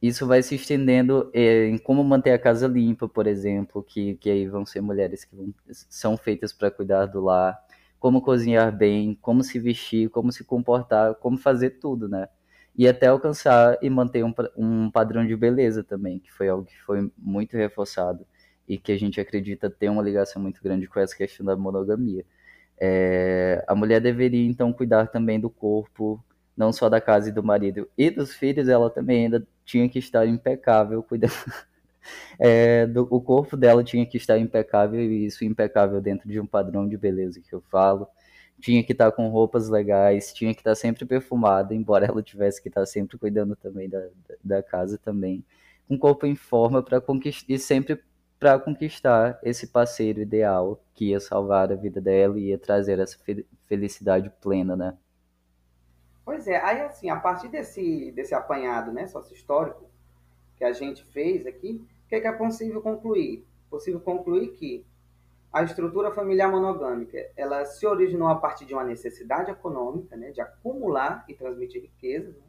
isso 0.00 0.26
vai 0.26 0.42
se 0.42 0.54
estendendo 0.54 1.30
é, 1.32 1.66
em 1.66 1.78
como 1.78 2.02
manter 2.04 2.32
a 2.32 2.38
casa 2.38 2.66
limpa, 2.66 3.08
por 3.08 3.26
exemplo, 3.26 3.82
que, 3.82 4.14
que 4.16 4.30
aí 4.30 4.46
vão 4.46 4.64
ser 4.66 4.80
mulheres 4.80 5.24
que 5.24 5.34
vão, 5.34 5.52
são 5.70 6.16
feitas 6.16 6.52
para 6.52 6.70
cuidar 6.70 7.06
do 7.06 7.20
lar, 7.20 7.58
como 7.98 8.22
cozinhar 8.22 8.76
bem, 8.76 9.18
como 9.20 9.42
se 9.42 9.58
vestir, 9.58 10.08
como 10.10 10.30
se 10.32 10.44
comportar, 10.44 11.14
como 11.16 11.36
fazer 11.36 11.70
tudo, 11.80 12.08
né? 12.08 12.28
E 12.76 12.86
até 12.86 13.08
alcançar 13.08 13.76
e 13.82 13.90
manter 13.90 14.24
um, 14.24 14.32
um 14.56 14.90
padrão 14.90 15.26
de 15.26 15.36
beleza 15.36 15.82
também, 15.82 16.20
que 16.20 16.32
foi 16.32 16.48
algo 16.48 16.64
que 16.64 16.80
foi 16.82 17.10
muito 17.18 17.56
reforçado 17.56 18.24
e 18.68 18.78
que 18.78 18.92
a 18.92 18.98
gente 18.98 19.20
acredita 19.20 19.68
ter 19.68 19.88
uma 19.88 20.02
ligação 20.02 20.40
muito 20.40 20.62
grande 20.62 20.86
com 20.88 21.00
essa 21.00 21.16
questão 21.16 21.44
da 21.44 21.56
monogamia. 21.56 22.24
É, 22.80 23.64
a 23.66 23.74
mulher 23.74 24.00
deveria 24.00 24.46
então 24.46 24.72
cuidar 24.72 25.08
também 25.08 25.40
do 25.40 25.50
corpo, 25.50 26.22
não 26.56 26.72
só 26.72 26.88
da 26.88 27.00
casa 27.00 27.28
e 27.28 27.32
do 27.32 27.42
marido 27.42 27.88
e 27.96 28.10
dos 28.10 28.34
filhos, 28.34 28.68
ela 28.68 28.90
também 28.90 29.24
ainda 29.24 29.46
tinha 29.64 29.88
que 29.88 29.98
estar 29.98 30.26
impecável, 30.26 31.02
cuidando, 31.02 31.32
é, 32.38 32.86
do, 32.86 33.06
o 33.10 33.20
corpo 33.20 33.56
dela 33.56 33.84
tinha 33.84 34.06
que 34.06 34.16
estar 34.16 34.38
impecável, 34.38 35.00
e 35.00 35.26
isso 35.26 35.44
impecável 35.44 36.00
dentro 36.00 36.28
de 36.28 36.40
um 36.40 36.46
padrão 36.46 36.88
de 36.88 36.96
beleza 36.96 37.40
que 37.40 37.52
eu 37.54 37.60
falo. 37.70 38.08
Tinha 38.60 38.82
que 38.82 38.92
estar 38.92 39.12
com 39.12 39.28
roupas 39.28 39.68
legais, 39.68 40.32
tinha 40.32 40.52
que 40.52 40.60
estar 40.60 40.74
sempre 40.74 41.04
perfumada, 41.04 41.74
embora 41.74 42.06
ela 42.06 42.22
tivesse 42.22 42.60
que 42.60 42.68
estar 42.68 42.84
sempre 42.86 43.16
cuidando 43.16 43.54
também 43.54 43.88
da, 43.88 44.04
da 44.42 44.62
casa 44.62 44.98
também. 44.98 45.44
Com 45.86 45.94
o 45.94 45.98
corpo 45.98 46.26
em 46.26 46.34
forma 46.34 46.82
para 46.82 47.00
conquistar 47.00 47.52
e 47.52 47.58
sempre 47.58 48.00
para 48.38 48.58
conquistar 48.58 49.38
esse 49.42 49.66
parceiro 49.66 50.20
ideal 50.20 50.80
que 50.94 51.10
ia 51.10 51.20
salvar 51.20 51.72
a 51.72 51.74
vida 51.74 52.00
dela 52.00 52.38
e 52.38 52.48
ia 52.48 52.58
trazer 52.58 52.98
essa 52.98 53.18
felicidade 53.66 54.30
plena, 54.40 54.76
né? 54.76 54.96
Pois 56.24 56.46
é, 56.46 56.62
aí 56.62 56.82
assim, 56.82 57.10
a 57.10 57.16
partir 57.16 57.48
desse, 57.48 58.12
desse 58.12 58.34
apanhado 58.34 58.92
né, 58.92 59.06
sócio-histórico 59.06 59.88
que 60.56 60.64
a 60.64 60.72
gente 60.72 61.04
fez 61.04 61.46
aqui, 61.46 61.84
o 62.04 62.08
que 62.08 62.16
é, 62.16 62.20
que 62.20 62.26
é 62.26 62.32
possível 62.32 62.82
concluir? 62.82 63.46
Possível 63.70 64.00
concluir 64.00 64.48
que 64.48 64.84
a 65.52 65.62
estrutura 65.62 66.12
familiar 66.12 66.50
monogâmica, 66.50 67.18
ela 67.36 67.64
se 67.64 67.86
originou 67.86 68.28
a 68.28 68.34
partir 68.34 68.66
de 68.66 68.74
uma 68.74 68.84
necessidade 68.84 69.50
econômica, 69.50 70.16
né, 70.16 70.30
de 70.30 70.40
acumular 70.40 71.24
e 71.26 71.34
transmitir 71.34 71.82
riquezas, 71.82 72.34
né, 72.34 72.42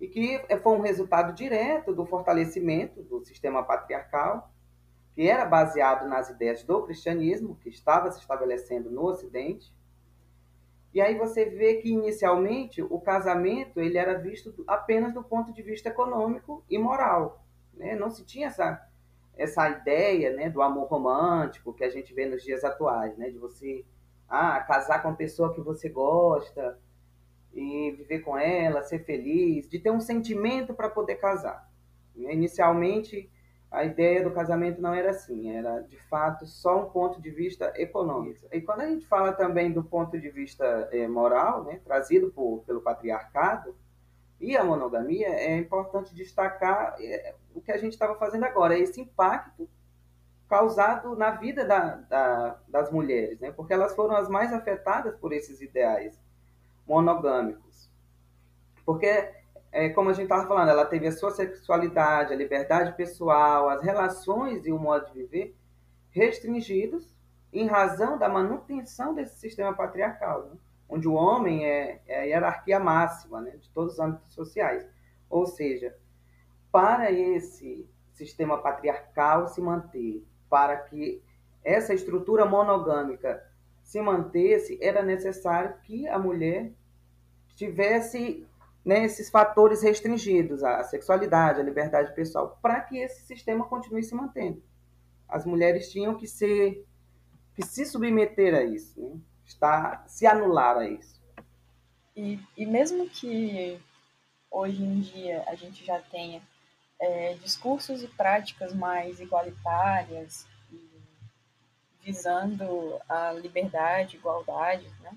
e 0.00 0.08
que 0.08 0.40
foi 0.62 0.72
um 0.76 0.80
resultado 0.80 1.34
direto 1.34 1.92
do 1.92 2.06
fortalecimento 2.06 3.02
do 3.02 3.20
sistema 3.24 3.62
patriarcal, 3.62 4.50
que 5.14 5.28
era 5.28 5.44
baseado 5.44 6.08
nas 6.08 6.30
ideias 6.30 6.62
do 6.62 6.82
cristianismo, 6.82 7.56
que 7.56 7.68
estava 7.68 8.10
se 8.10 8.20
estabelecendo 8.20 8.90
no 8.90 9.04
Ocidente. 9.04 9.74
E 10.92 11.00
aí 11.00 11.16
você 11.16 11.44
vê 11.44 11.74
que 11.76 11.90
inicialmente 11.90 12.82
o 12.82 13.00
casamento 13.00 13.80
ele 13.80 13.96
era 13.96 14.18
visto 14.18 14.52
apenas 14.66 15.14
do 15.14 15.22
ponto 15.22 15.52
de 15.52 15.62
vista 15.62 15.88
econômico 15.88 16.64
e 16.68 16.78
moral, 16.78 17.44
né? 17.74 17.94
Não 17.94 18.10
se 18.10 18.24
tinha 18.24 18.48
essa 18.48 18.86
essa 19.36 19.70
ideia, 19.70 20.34
né, 20.34 20.50
do 20.50 20.60
amor 20.60 20.86
romântico 20.86 21.72
que 21.72 21.82
a 21.82 21.88
gente 21.88 22.12
vê 22.12 22.26
nos 22.26 22.42
dias 22.42 22.62
atuais, 22.62 23.16
né, 23.16 23.30
de 23.30 23.38
você 23.38 23.86
ah, 24.28 24.60
casar 24.60 25.00
com 25.00 25.08
uma 25.08 25.16
pessoa 25.16 25.54
que 25.54 25.62
você 25.62 25.88
gosta, 25.88 26.78
e 27.52 27.90
viver 27.92 28.20
com 28.20 28.38
ela, 28.38 28.82
ser 28.82 29.00
feliz, 29.00 29.68
de 29.68 29.78
ter 29.78 29.90
um 29.90 30.00
sentimento 30.00 30.74
para 30.74 30.88
poder 30.88 31.16
casar. 31.16 31.68
Inicialmente, 32.14 33.30
a 33.70 33.84
ideia 33.84 34.24
do 34.24 34.32
casamento 34.32 34.82
não 34.82 34.92
era 34.92 35.10
assim, 35.10 35.56
era 35.56 35.80
de 35.80 35.96
fato 36.08 36.44
só 36.44 36.82
um 36.82 36.90
ponto 36.90 37.20
de 37.20 37.30
vista 37.30 37.72
econômico. 37.76 38.46
E 38.52 38.60
quando 38.60 38.80
a 38.80 38.86
gente 38.86 39.06
fala 39.06 39.32
também 39.32 39.70
do 39.70 39.84
ponto 39.84 40.18
de 40.18 40.28
vista 40.28 40.88
é, 40.90 41.06
moral, 41.06 41.64
né, 41.64 41.80
trazido 41.84 42.32
por, 42.32 42.64
pelo 42.66 42.80
patriarcado 42.80 43.76
e 44.40 44.56
a 44.56 44.64
monogamia, 44.64 45.28
é 45.28 45.56
importante 45.56 46.14
destacar 46.14 46.96
é, 46.98 47.34
o 47.54 47.60
que 47.60 47.70
a 47.70 47.78
gente 47.78 47.92
estava 47.92 48.16
fazendo 48.16 48.44
agora, 48.44 48.76
esse 48.76 49.00
impacto 49.00 49.68
causado 50.48 51.14
na 51.14 51.30
vida 51.30 51.64
da, 51.64 51.94
da, 51.94 52.58
das 52.66 52.90
mulheres, 52.90 53.38
né, 53.38 53.52
porque 53.52 53.72
elas 53.72 53.94
foram 53.94 54.16
as 54.16 54.28
mais 54.28 54.52
afetadas 54.52 55.14
por 55.14 55.32
esses 55.32 55.60
ideais 55.60 56.20
monogâmicos. 56.84 57.88
Porque, 58.84 59.30
é, 59.72 59.88
como 59.88 60.10
a 60.10 60.12
gente 60.12 60.24
estava 60.24 60.48
falando, 60.48 60.68
ela 60.68 60.84
teve 60.84 61.06
a 61.06 61.12
sua 61.12 61.30
sexualidade, 61.30 62.32
a 62.32 62.36
liberdade 62.36 62.92
pessoal, 62.96 63.68
as 63.68 63.82
relações 63.82 64.66
e 64.66 64.72
o 64.72 64.78
modo 64.78 65.06
de 65.06 65.12
viver 65.12 65.56
restringidos 66.10 67.14
em 67.52 67.66
razão 67.66 68.18
da 68.18 68.28
manutenção 68.28 69.14
desse 69.14 69.38
sistema 69.38 69.72
patriarcal, 69.72 70.44
né? 70.46 70.56
onde 70.88 71.06
o 71.06 71.14
homem 71.14 71.64
é, 71.64 72.00
é, 72.06 72.20
a 72.20 72.22
hierarquia 72.24 72.80
máxima 72.80 73.40
né? 73.40 73.52
de 73.52 73.68
todos 73.70 73.94
os 73.94 74.00
âmbitos 74.00 74.32
sociais. 74.34 74.84
Ou 75.28 75.46
seja, 75.46 75.96
para 76.72 77.12
esse 77.12 77.88
sistema 78.12 78.58
patriarcal 78.58 79.46
se 79.46 79.60
manter, 79.60 80.24
para 80.48 80.76
que 80.76 81.22
essa 81.62 81.94
estrutura 81.94 82.44
monogâmica 82.44 83.44
se 83.82 84.00
mantesse, 84.00 84.78
era 84.82 85.02
necessário 85.02 85.74
que 85.84 86.08
a 86.08 86.18
mulher 86.18 86.72
tivesse 87.54 88.46
né, 88.84 89.04
esses 89.04 89.30
fatores 89.30 89.82
restringidos, 89.82 90.62
a 90.62 90.82
sexualidade, 90.84 91.60
a 91.60 91.64
liberdade 91.64 92.14
pessoal, 92.14 92.58
para 92.62 92.80
que 92.80 92.98
esse 92.98 93.22
sistema 93.26 93.66
continue 93.66 94.02
se 94.02 94.14
mantendo. 94.14 94.62
As 95.28 95.44
mulheres 95.44 95.90
tinham 95.90 96.16
que 96.16 96.26
ser, 96.26 96.84
que 97.54 97.64
se 97.64 97.84
submeter 97.84 98.54
a 98.54 98.62
isso, 98.62 99.00
né? 99.00 99.20
Estar, 99.44 100.04
se 100.08 100.26
anular 100.26 100.76
a 100.76 100.88
isso. 100.88 101.20
E, 102.16 102.38
e 102.56 102.66
mesmo 102.66 103.08
que 103.08 103.80
hoje 104.50 104.82
em 104.82 105.00
dia 105.00 105.44
a 105.46 105.54
gente 105.54 105.84
já 105.84 106.00
tenha 106.00 106.42
é, 107.00 107.34
discursos 107.34 108.02
e 108.02 108.08
práticas 108.08 108.74
mais 108.74 109.20
igualitárias, 109.20 110.46
visando 112.02 113.00
a 113.08 113.32
liberdade, 113.32 114.16
igualdade, 114.16 114.88
né? 115.00 115.12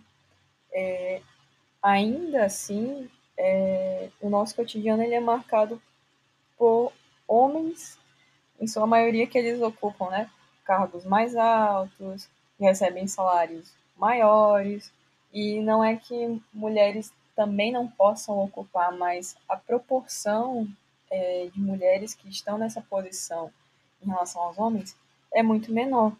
É, 0.72 1.22
ainda 1.82 2.46
assim, 2.46 3.10
é, 3.38 4.10
o 4.22 4.30
nosso 4.30 4.56
cotidiano 4.56 5.04
ele 5.04 5.15
é 5.15 5.19
marcado 5.19 5.82
por 6.58 6.91
homens, 7.28 7.98
em 8.60 8.67
sua 8.67 8.86
maioria 8.86 9.28
que 9.28 9.38
eles 9.38 9.62
ocupam 9.62 10.10
né, 10.10 10.30
cargos 10.63 11.04
mais 11.04 11.36
altos, 11.36 12.30
recebem 12.60 13.08
salários 13.08 13.72
maiores, 13.98 14.91
e 15.34 15.60
não 15.62 15.84
é 15.84 15.96
que 15.96 16.41
mulheres 16.54 17.12
também 17.36 17.72
não 17.72 17.88
possam 17.88 18.38
ocupar, 18.39 18.91
mas 18.96 19.36
a 19.50 19.58
proporção 19.58 20.67
é, 21.10 21.48
de 21.52 21.60
mulheres 21.60 22.13
que 22.13 22.30
estão 22.30 22.58
nessa 22.58 22.82
posição 22.82 23.52
em 24.02 24.08
relação 24.08 24.41
aos 24.41 24.58
homens 24.58 24.96
é 25.34 25.41
muito 25.41 25.72
menor. 25.72 26.13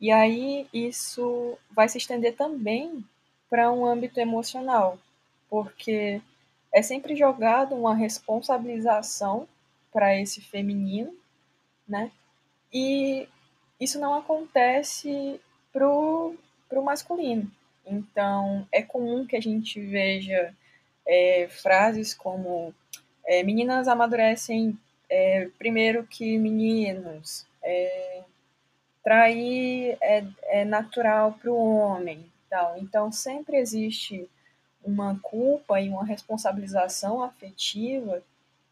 E 0.00 0.10
aí 0.10 0.66
isso 0.72 1.58
vai 1.70 1.88
se 1.88 1.98
estender 1.98 2.34
também 2.36 3.04
para 3.50 3.70
um 3.72 3.84
âmbito 3.84 4.20
emocional, 4.20 4.98
porque 5.50 6.20
é 6.78 6.82
sempre 6.82 7.16
jogado 7.16 7.74
uma 7.74 7.92
responsabilização 7.92 9.48
para 9.92 10.16
esse 10.16 10.40
feminino, 10.40 11.12
né? 11.88 12.12
E 12.72 13.28
isso 13.80 13.98
não 13.98 14.14
acontece 14.14 15.40
pro, 15.72 16.36
pro 16.68 16.84
masculino. 16.84 17.50
Então, 17.84 18.64
é 18.70 18.80
comum 18.80 19.26
que 19.26 19.34
a 19.34 19.40
gente 19.40 19.80
veja 19.80 20.54
é, 21.04 21.48
frases 21.48 22.14
como 22.14 22.72
é, 23.26 23.42
meninas 23.42 23.88
amadurecem 23.88 24.78
é, 25.10 25.48
primeiro 25.58 26.06
que 26.06 26.38
meninos, 26.38 27.44
é, 27.60 28.22
trair 29.02 29.98
é, 30.00 30.24
é 30.44 30.64
natural 30.64 31.32
para 31.32 31.50
o 31.50 31.76
homem, 31.76 32.24
tal. 32.48 32.78
Então, 32.78 33.10
sempre 33.10 33.56
existe 33.56 34.28
uma 34.88 35.18
culpa 35.22 35.80
e 35.80 35.88
uma 35.88 36.04
responsabilização 36.04 37.22
afetiva 37.22 38.22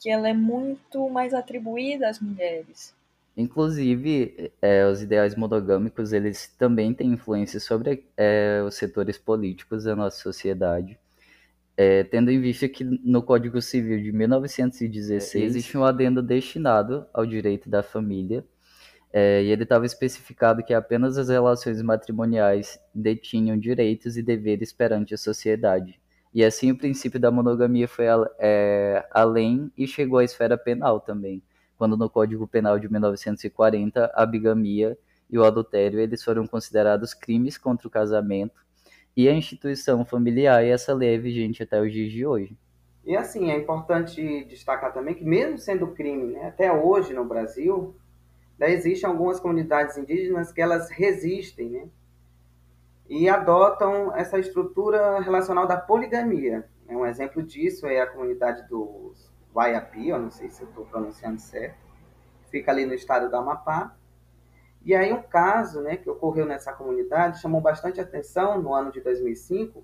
que 0.00 0.10
ela 0.10 0.28
é 0.28 0.32
muito 0.32 1.08
mais 1.08 1.34
atribuída 1.34 2.08
às 2.08 2.20
mulheres. 2.20 2.94
Inclusive, 3.36 4.50
é, 4.62 4.86
os 4.86 5.02
ideais 5.02 5.34
monogâmicos, 5.34 6.12
eles 6.12 6.48
também 6.58 6.94
têm 6.94 7.12
influência 7.12 7.60
sobre 7.60 8.04
é, 8.16 8.62
os 8.66 8.74
setores 8.74 9.18
políticos 9.18 9.84
da 9.84 9.94
nossa 9.94 10.18
sociedade. 10.22 10.98
É, 11.76 12.04
tendo 12.04 12.30
em 12.30 12.40
vista 12.40 12.66
que 12.66 12.82
no 12.82 13.22
Código 13.22 13.60
Civil 13.60 14.02
de 14.02 14.10
1916 14.10 15.44
existe 15.44 15.76
um 15.76 15.84
adendo 15.84 16.22
destinado 16.22 17.06
ao 17.12 17.26
direito 17.26 17.68
da 17.68 17.82
família, 17.82 18.42
é, 19.12 19.42
e 19.42 19.50
ele 19.50 19.62
estava 19.62 19.84
especificado 19.84 20.62
que 20.62 20.72
apenas 20.72 21.18
as 21.18 21.28
relações 21.28 21.80
matrimoniais 21.82 22.78
detinham 22.94 23.58
direitos 23.58 24.16
e 24.16 24.22
deveres 24.22 24.72
perante 24.72 25.14
a 25.14 25.18
sociedade. 25.18 26.00
E 26.36 26.44
assim 26.44 26.70
o 26.70 26.76
princípio 26.76 27.18
da 27.18 27.30
monogamia 27.30 27.88
foi 27.88 28.04
é, 28.38 29.08
além 29.10 29.72
e 29.74 29.86
chegou 29.86 30.18
à 30.18 30.24
esfera 30.24 30.58
penal 30.58 31.00
também, 31.00 31.42
quando 31.78 31.96
no 31.96 32.10
Código 32.10 32.46
Penal 32.46 32.78
de 32.78 32.92
1940 32.92 34.12
a 34.14 34.26
bigamia 34.26 34.98
e 35.30 35.38
o 35.38 35.44
adultério 35.46 35.98
eles 35.98 36.22
foram 36.22 36.46
considerados 36.46 37.14
crimes 37.14 37.56
contra 37.56 37.88
o 37.88 37.90
casamento 37.90 38.62
e 39.16 39.30
a 39.30 39.32
instituição 39.32 40.04
familiar 40.04 40.62
e 40.62 40.68
essa 40.68 40.92
lei 40.92 41.14
é 41.14 41.18
vigente 41.18 41.62
até 41.62 41.80
os 41.80 41.90
dias 41.90 42.12
de 42.12 42.26
hoje. 42.26 42.54
E 43.02 43.16
assim, 43.16 43.50
é 43.50 43.56
importante 43.56 44.44
destacar 44.44 44.92
também 44.92 45.14
que 45.14 45.24
mesmo 45.24 45.56
sendo 45.56 45.86
crime, 45.94 46.34
né, 46.34 46.48
até 46.48 46.70
hoje 46.70 47.14
no 47.14 47.24
Brasil, 47.24 47.96
Daí 48.58 48.72
existem 48.72 49.08
algumas 49.08 49.38
comunidades 49.38 49.98
indígenas 49.98 50.50
que 50.50 50.62
elas 50.62 50.90
resistem, 50.90 51.70
né? 51.70 51.88
E 53.08 53.28
adotam 53.28 54.14
essa 54.16 54.38
estrutura 54.38 55.20
relacional 55.20 55.66
da 55.66 55.76
poligamia. 55.76 56.68
Um 56.88 57.06
exemplo 57.06 57.42
disso 57.42 57.86
é 57.86 58.00
a 58.00 58.06
comunidade 58.06 58.68
dos 58.68 59.30
Waiapi, 59.54 60.08
eu 60.08 60.18
não 60.18 60.30
sei 60.30 60.50
se 60.50 60.64
estou 60.64 60.84
pronunciando 60.84 61.40
certo, 61.40 61.78
fica 62.50 62.70
ali 62.70 62.84
no 62.84 62.94
estado 62.94 63.28
do 63.30 63.36
Amapá. 63.36 63.96
E 64.84 64.94
aí 64.94 65.12
um 65.12 65.22
caso 65.22 65.80
né, 65.80 65.96
que 65.96 66.08
ocorreu 66.08 66.46
nessa 66.46 66.72
comunidade 66.72 67.40
chamou 67.40 67.60
bastante 67.60 68.00
atenção 68.00 68.60
no 68.60 68.74
ano 68.74 68.92
de 68.92 69.00
2005, 69.00 69.82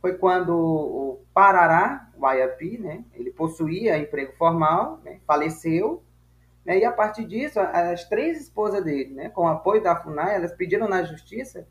foi 0.00 0.18
quando 0.18 0.54
o 0.54 1.24
Parará 1.32 2.08
Waiapi, 2.18 2.78
né, 2.78 3.04
ele 3.14 3.30
possuía 3.30 3.98
emprego 3.98 4.32
formal, 4.32 5.00
né, 5.04 5.20
faleceu, 5.26 6.02
né? 6.64 6.78
E 6.78 6.84
a 6.84 6.90
partir 6.90 7.24
disso, 7.24 7.60
as 7.60 8.08
três 8.08 8.40
esposas 8.40 8.84
dele, 8.84 9.14
né, 9.14 9.28
com 9.28 9.42
o 9.42 9.48
apoio 9.48 9.82
da 9.82 9.94
FUNAI, 9.94 10.34
elas 10.34 10.52
pediram 10.52 10.88
na 10.88 11.04
justiça 11.04 11.66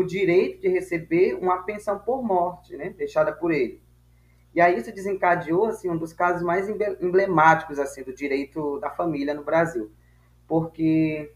o 0.00 0.06
direito 0.06 0.60
de 0.60 0.68
receber 0.68 1.34
uma 1.34 1.62
pensão 1.62 1.98
por 1.98 2.22
morte, 2.22 2.76
né, 2.76 2.90
deixada 2.90 3.32
por 3.32 3.52
ele. 3.52 3.80
E 4.54 4.60
aí 4.60 4.76
isso 4.78 4.92
desencadeou 4.92 5.66
assim 5.66 5.88
um 5.88 5.96
dos 5.96 6.12
casos 6.12 6.42
mais 6.42 6.68
emblemáticos 6.68 7.78
assim 7.78 8.02
do 8.02 8.12
direito 8.12 8.78
da 8.80 8.90
família 8.90 9.32
no 9.32 9.44
Brasil, 9.44 9.90
porque 10.48 11.32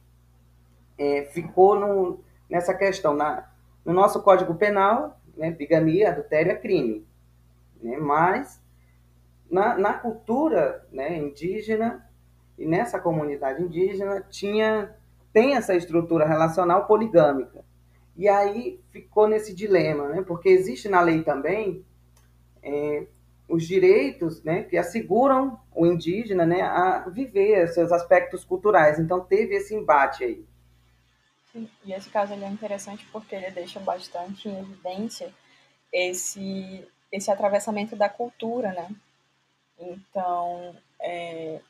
é, 0.98 1.24
ficou 1.26 1.78
no, 1.78 2.20
nessa 2.50 2.74
questão 2.74 3.14
na, 3.14 3.48
no 3.84 3.92
nosso 3.92 4.22
Código 4.22 4.54
Penal, 4.54 5.20
né, 5.36 5.50
bigamia, 5.50 6.10
adultério 6.10 6.52
é 6.52 6.56
crime. 6.56 7.06
né? 7.80 7.96
Mas 7.96 8.60
na, 9.50 9.76
na 9.76 9.94
cultura 9.94 10.86
né, 10.90 11.16
indígena 11.16 12.08
e 12.58 12.66
nessa 12.66 12.98
comunidade 12.98 13.62
indígena 13.62 14.20
tinha 14.22 14.94
tem 15.32 15.56
essa 15.56 15.74
estrutura 15.74 16.24
relacional 16.24 16.86
poligâmica. 16.86 17.63
E 18.16 18.28
aí 18.28 18.80
ficou 18.90 19.26
nesse 19.26 19.54
dilema, 19.54 20.08
né? 20.08 20.22
Porque 20.22 20.48
existe 20.48 20.88
na 20.88 21.00
lei 21.00 21.22
também 21.22 21.84
é, 22.62 23.06
os 23.48 23.66
direitos 23.66 24.42
né, 24.42 24.62
que 24.64 24.76
asseguram 24.76 25.60
o 25.74 25.86
indígena 25.86 26.46
né, 26.46 26.62
a 26.62 27.08
viver 27.08 27.68
seus 27.68 27.92
aspectos 27.92 28.44
culturais. 28.44 28.98
Então 28.98 29.20
teve 29.20 29.56
esse 29.56 29.74
embate 29.74 30.24
aí. 30.24 30.44
E 31.84 31.92
esse 31.92 32.10
caso 32.10 32.32
é 32.32 32.48
interessante 32.48 33.06
porque 33.12 33.34
ele 33.34 33.50
deixa 33.50 33.78
bastante 33.78 34.48
em 34.48 34.58
evidência 34.58 35.32
esse, 35.92 36.86
esse 37.12 37.30
atravessamento 37.30 37.94
da 37.94 38.08
cultura, 38.08 38.72
né? 38.72 38.88
Então, 39.78 40.74
é, 41.00 41.60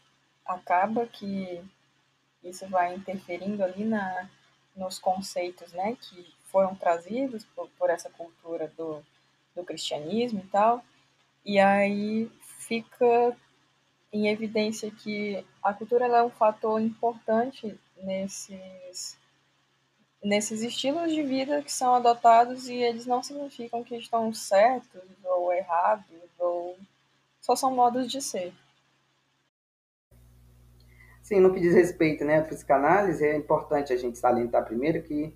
acaba 0.46 1.06
que 1.06 1.62
isso 2.42 2.66
vai 2.68 2.94
interferindo 2.94 3.62
ali 3.62 3.84
na, 3.84 4.28
nos 4.74 4.98
conceitos, 4.98 5.72
né, 5.72 5.96
que 6.00 6.34
foram 6.44 6.74
trazidos 6.74 7.44
por, 7.44 7.68
por 7.78 7.90
essa 7.90 8.10
cultura 8.10 8.72
do, 8.76 9.02
do 9.54 9.64
cristianismo 9.64 10.40
e 10.40 10.48
tal, 10.48 10.84
e 11.44 11.58
aí 11.58 12.30
fica 12.42 13.36
em 14.12 14.28
evidência 14.28 14.90
que 14.90 15.44
a 15.62 15.74
cultura 15.74 16.06
é 16.06 16.22
um 16.22 16.30
fator 16.30 16.80
importante 16.80 17.78
nesses 17.96 19.18
nesses 20.22 20.62
estilos 20.62 21.12
de 21.12 21.22
vida 21.22 21.62
que 21.62 21.70
são 21.70 21.94
adotados 21.94 22.66
e 22.66 22.74
eles 22.74 23.04
não 23.04 23.22
significam 23.22 23.84
que 23.84 23.94
estão 23.94 24.32
certos 24.32 25.02
ou 25.22 25.52
errados 25.52 26.06
ou 26.38 26.78
só 27.42 27.54
são 27.54 27.74
modos 27.74 28.10
de 28.10 28.22
ser. 28.22 28.54
Sim, 31.24 31.40
no 31.40 31.54
que 31.54 31.58
diz 31.58 31.72
respeito 31.72 32.22
né, 32.22 32.40
à 32.40 32.42
psicanálise, 32.42 33.24
é 33.24 33.34
importante 33.34 33.94
a 33.94 33.96
gente 33.96 34.18
salientar 34.18 34.62
primeiro 34.62 35.02
que 35.02 35.34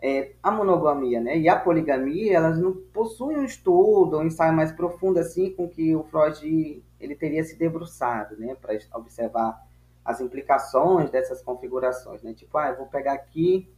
é, 0.00 0.30
a 0.40 0.48
monogamia 0.48 1.20
né, 1.20 1.36
e 1.36 1.48
a 1.48 1.58
poligamia, 1.58 2.36
elas 2.36 2.56
não 2.56 2.72
possuem 2.72 3.36
um 3.36 3.44
estudo, 3.44 4.16
um 4.16 4.26
ensaio 4.26 4.54
mais 4.54 4.70
profundo 4.70 5.18
assim 5.18 5.50
com 5.50 5.68
que 5.68 5.92
o 5.92 6.04
Freud 6.04 6.84
ele 7.00 7.16
teria 7.16 7.42
se 7.42 7.58
debruçado, 7.58 8.36
né, 8.36 8.54
para 8.54 8.78
observar 8.94 9.60
as 10.04 10.20
implicações 10.20 11.10
dessas 11.10 11.42
configurações, 11.42 12.22
né? 12.22 12.32
Tipo, 12.32 12.56
ah, 12.56 12.68
eu 12.68 12.76
vou 12.76 12.86
pegar 12.86 13.14
aqui, 13.14 13.68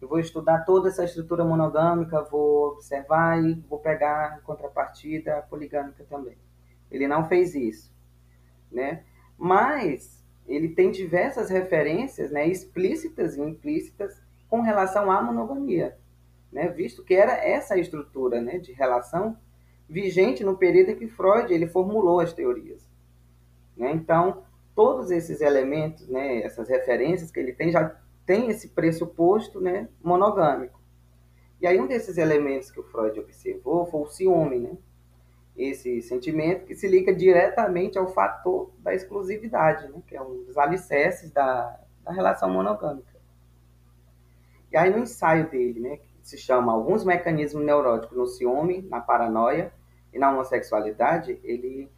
eu 0.00 0.08
vou 0.08 0.18
estudar 0.18 0.64
toda 0.64 0.88
essa 0.88 1.04
estrutura 1.04 1.44
monogâmica, 1.44 2.22
vou 2.24 2.72
observar 2.72 3.40
e 3.40 3.54
vou 3.70 3.78
pegar 3.78 4.34
a 4.34 4.40
contrapartida 4.40 5.46
poligâmica 5.48 6.04
também. 6.10 6.36
Ele 6.90 7.06
não 7.06 7.28
fez 7.28 7.54
isso, 7.54 7.94
né? 8.70 9.04
Mas 9.38 10.17
ele 10.48 10.70
tem 10.70 10.90
diversas 10.90 11.50
referências, 11.50 12.30
né, 12.30 12.48
explícitas 12.48 13.36
e 13.36 13.40
implícitas 13.40 14.20
com 14.48 14.62
relação 14.62 15.10
à 15.10 15.22
monogamia, 15.22 15.96
né? 16.50 16.68
visto 16.68 17.04
que 17.04 17.14
era 17.14 17.32
essa 17.32 17.74
a 17.74 17.78
estrutura 17.78 18.40
né, 18.40 18.58
de 18.58 18.72
relação 18.72 19.36
vigente 19.88 20.42
no 20.42 20.56
período 20.56 20.92
em 20.92 20.96
que 20.96 21.06
Freud 21.06 21.52
ele 21.52 21.66
formulou 21.66 22.20
as 22.20 22.32
teorias. 22.32 22.88
Né? 23.76 23.92
Então, 23.92 24.42
todos 24.74 25.10
esses 25.10 25.40
elementos, 25.40 26.08
né, 26.08 26.40
essas 26.42 26.68
referências 26.68 27.30
que 27.30 27.38
ele 27.38 27.52
tem, 27.52 27.70
já 27.70 27.94
tem 28.24 28.48
esse 28.48 28.68
pressuposto 28.68 29.60
né, 29.60 29.88
monogâmico. 30.02 30.80
E 31.60 31.66
aí 31.66 31.78
um 31.80 31.86
desses 31.86 32.16
elementos 32.16 32.70
que 32.70 32.80
o 32.80 32.84
Freud 32.84 33.18
observou 33.20 33.84
foi 33.86 34.00
o 34.00 34.06
ciúme, 34.06 34.58
né? 34.60 34.76
Esse 35.58 36.00
sentimento 36.02 36.64
que 36.64 36.74
se 36.74 36.86
liga 36.86 37.12
diretamente 37.12 37.98
ao 37.98 38.06
fator 38.06 38.70
da 38.78 38.94
exclusividade, 38.94 39.88
né? 39.88 40.00
que 40.06 40.16
é 40.16 40.22
um 40.22 40.44
dos 40.44 40.56
alicerces 40.56 41.32
da, 41.32 41.78
da 42.04 42.12
relação 42.12 42.48
monogâmica. 42.48 43.18
E 44.70 44.76
aí 44.76 44.90
no 44.90 44.98
ensaio 44.98 45.50
dele, 45.50 45.80
né, 45.80 45.96
que 45.96 46.08
se 46.22 46.38
chama 46.38 46.72
Alguns 46.72 47.04
Mecanismos 47.04 47.64
Neuróticos 47.64 48.16
no 48.16 48.26
Ciúme, 48.26 48.82
na 48.82 49.00
Paranoia 49.00 49.72
e 50.12 50.18
na 50.18 50.30
Homossexualidade, 50.30 51.40
ele 51.42 51.90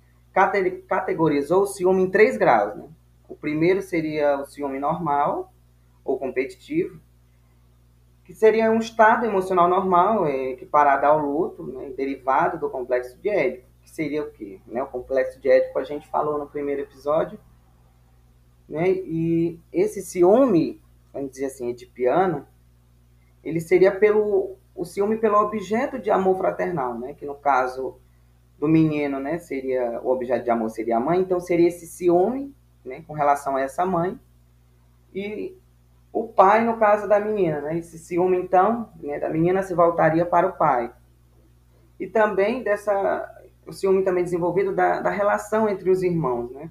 categorizou 0.88 1.62
o 1.62 1.66
ciúme 1.66 2.04
em 2.04 2.10
três 2.10 2.36
graus. 2.36 2.76
Né? 2.76 2.88
O 3.28 3.34
primeiro 3.34 3.82
seria 3.82 4.38
o 4.38 4.46
ciúme 4.46 4.78
normal 4.78 5.52
ou 6.04 6.18
competitivo, 6.18 7.00
que 8.30 8.36
seria 8.36 8.70
um 8.70 8.78
estado 8.78 9.26
emocional 9.26 9.66
normal, 9.66 10.24
é, 10.24 10.50
equiparado 10.50 11.04
ao 11.04 11.18
luto, 11.18 11.64
né, 11.64 11.90
derivado 11.96 12.60
do 12.60 12.70
complexo 12.70 13.18
de 13.18 13.28
Édipo, 13.28 13.66
que 13.82 13.90
seria 13.90 14.22
o 14.22 14.30
quê? 14.30 14.60
Né, 14.68 14.80
o 14.80 14.86
complexo 14.86 15.40
de 15.40 15.50
Édipo 15.50 15.76
a 15.80 15.82
gente 15.82 16.06
falou 16.06 16.38
no 16.38 16.46
primeiro 16.46 16.82
episódio, 16.82 17.40
né, 18.68 18.88
e 18.88 19.58
esse 19.72 20.00
ciúme, 20.00 20.80
vamos 21.12 21.32
dizer 21.32 21.46
assim, 21.46 21.70
edipiano, 21.70 22.46
ele 23.42 23.58
seria 23.58 23.90
pelo 23.90 24.56
o 24.76 24.84
ciúme 24.84 25.16
pelo 25.16 25.40
objeto 25.40 25.98
de 25.98 26.08
amor 26.08 26.38
fraternal, 26.38 26.96
né? 26.96 27.12
Que 27.12 27.26
no 27.26 27.34
caso 27.34 27.96
do 28.60 28.68
menino, 28.68 29.18
né, 29.18 29.38
seria 29.38 30.00
o 30.04 30.08
objeto 30.08 30.44
de 30.44 30.50
amor 30.50 30.70
seria 30.70 30.98
a 30.98 31.00
mãe, 31.00 31.18
então 31.18 31.40
seria 31.40 31.66
esse 31.66 31.84
ciúme, 31.84 32.54
né, 32.84 33.02
com 33.08 33.12
relação 33.12 33.56
a 33.56 33.60
essa 33.60 33.84
mãe. 33.84 34.18
E 35.12 35.56
o 36.12 36.26
pai 36.26 36.64
no 36.64 36.76
caso 36.76 37.08
da 37.08 37.20
menina, 37.20 37.60
né? 37.60 37.78
Esse 37.78 37.98
ciúme 37.98 38.36
então, 38.36 38.90
né, 39.00 39.18
da 39.18 39.28
menina 39.28 39.62
se 39.62 39.74
voltaria 39.74 40.26
para 40.26 40.46
o 40.46 40.52
pai. 40.52 40.92
E 41.98 42.06
também 42.06 42.62
dessa 42.62 43.36
o 43.66 43.72
ciúme 43.72 44.02
também 44.02 44.24
desenvolvido 44.24 44.74
da, 44.74 45.00
da 45.00 45.10
relação 45.10 45.68
entre 45.68 45.90
os 45.90 46.02
irmãos, 46.02 46.50
né? 46.50 46.70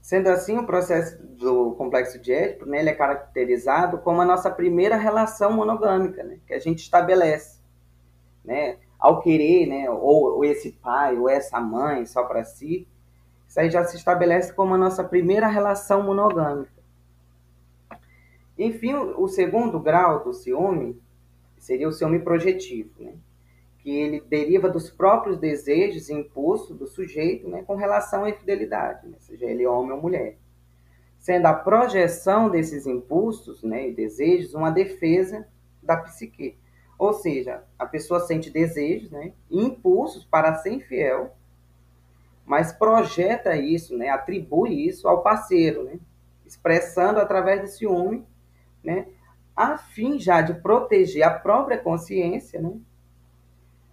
Sendo 0.00 0.28
assim, 0.28 0.58
o 0.58 0.66
processo 0.66 1.20
do 1.20 1.72
complexo 1.72 2.18
de 2.18 2.30
Édipo, 2.30 2.66
né, 2.66 2.80
ele 2.80 2.90
é 2.90 2.94
caracterizado 2.94 3.98
como 3.98 4.20
a 4.20 4.24
nossa 4.24 4.50
primeira 4.50 4.96
relação 4.96 5.50
monogâmica, 5.50 6.22
né, 6.22 6.38
que 6.46 6.52
a 6.52 6.58
gente 6.58 6.80
estabelece, 6.80 7.58
né, 8.44 8.76
ao 8.98 9.22
querer, 9.22 9.66
né, 9.66 9.88
ou, 9.88 10.36
ou 10.36 10.44
esse 10.44 10.72
pai 10.72 11.16
ou 11.16 11.26
essa 11.26 11.58
mãe 11.58 12.04
só 12.04 12.22
para 12.24 12.44
si, 12.44 12.86
isso 13.48 13.58
aí 13.58 13.70
já 13.70 13.82
se 13.84 13.96
estabelece 13.96 14.52
como 14.52 14.74
a 14.74 14.78
nossa 14.78 15.02
primeira 15.02 15.46
relação 15.46 16.02
monogâmica. 16.02 16.73
Enfim, 18.58 18.94
o, 18.94 19.26
segundo 19.26 19.80
grau 19.80 20.22
do 20.22 20.32
ciúme 20.32 21.00
seria 21.58 21.88
o 21.88 21.92
ciúme 21.92 22.20
projetivo, 22.20 23.02
né, 23.02 23.14
que 23.78 23.90
ele 23.90 24.20
deriva 24.20 24.68
dos 24.68 24.90
próprios 24.90 25.38
desejos 25.38 26.08
e 26.08 26.14
impulsos 26.14 26.76
do 26.76 26.86
sujeito 26.86 27.48
né, 27.48 27.62
com 27.62 27.74
relação 27.74 28.24
à 28.24 28.30
infidelidade, 28.30 29.08
né, 29.08 29.16
seja 29.20 29.46
ele 29.46 29.66
homem 29.66 29.92
ou 29.92 30.00
mulher. 30.00 30.38
Sendo 31.18 31.46
a 31.46 31.54
projeção 31.54 32.48
desses 32.48 32.86
impulsos 32.86 33.62
né, 33.62 33.88
e 33.88 33.94
desejos 33.94 34.54
uma 34.54 34.70
defesa 34.70 35.48
da 35.82 35.96
psique. 35.96 36.56
Ou 36.96 37.12
seja, 37.12 37.64
a 37.78 37.86
pessoa 37.86 38.20
sente 38.20 38.50
desejos 38.50 39.10
né, 39.10 39.32
e 39.50 39.64
impulsos 39.64 40.24
para 40.24 40.54
ser 40.56 40.70
infiel, 40.70 41.34
mas 42.46 42.72
projeta 42.72 43.56
isso, 43.56 43.96
né, 43.96 44.10
atribui 44.10 44.86
isso 44.86 45.08
ao 45.08 45.22
parceiro, 45.22 45.82
né, 45.82 45.98
expressando 46.46 47.18
através 47.18 47.60
do 47.62 47.66
ciúme, 47.66 48.24
né, 48.84 49.06
a 49.56 49.78
fim 49.78 50.18
já 50.18 50.40
de 50.40 50.54
proteger 50.54 51.22
a 51.22 51.30
própria 51.30 51.78
consciência, 51.78 52.60
né, 52.60 52.72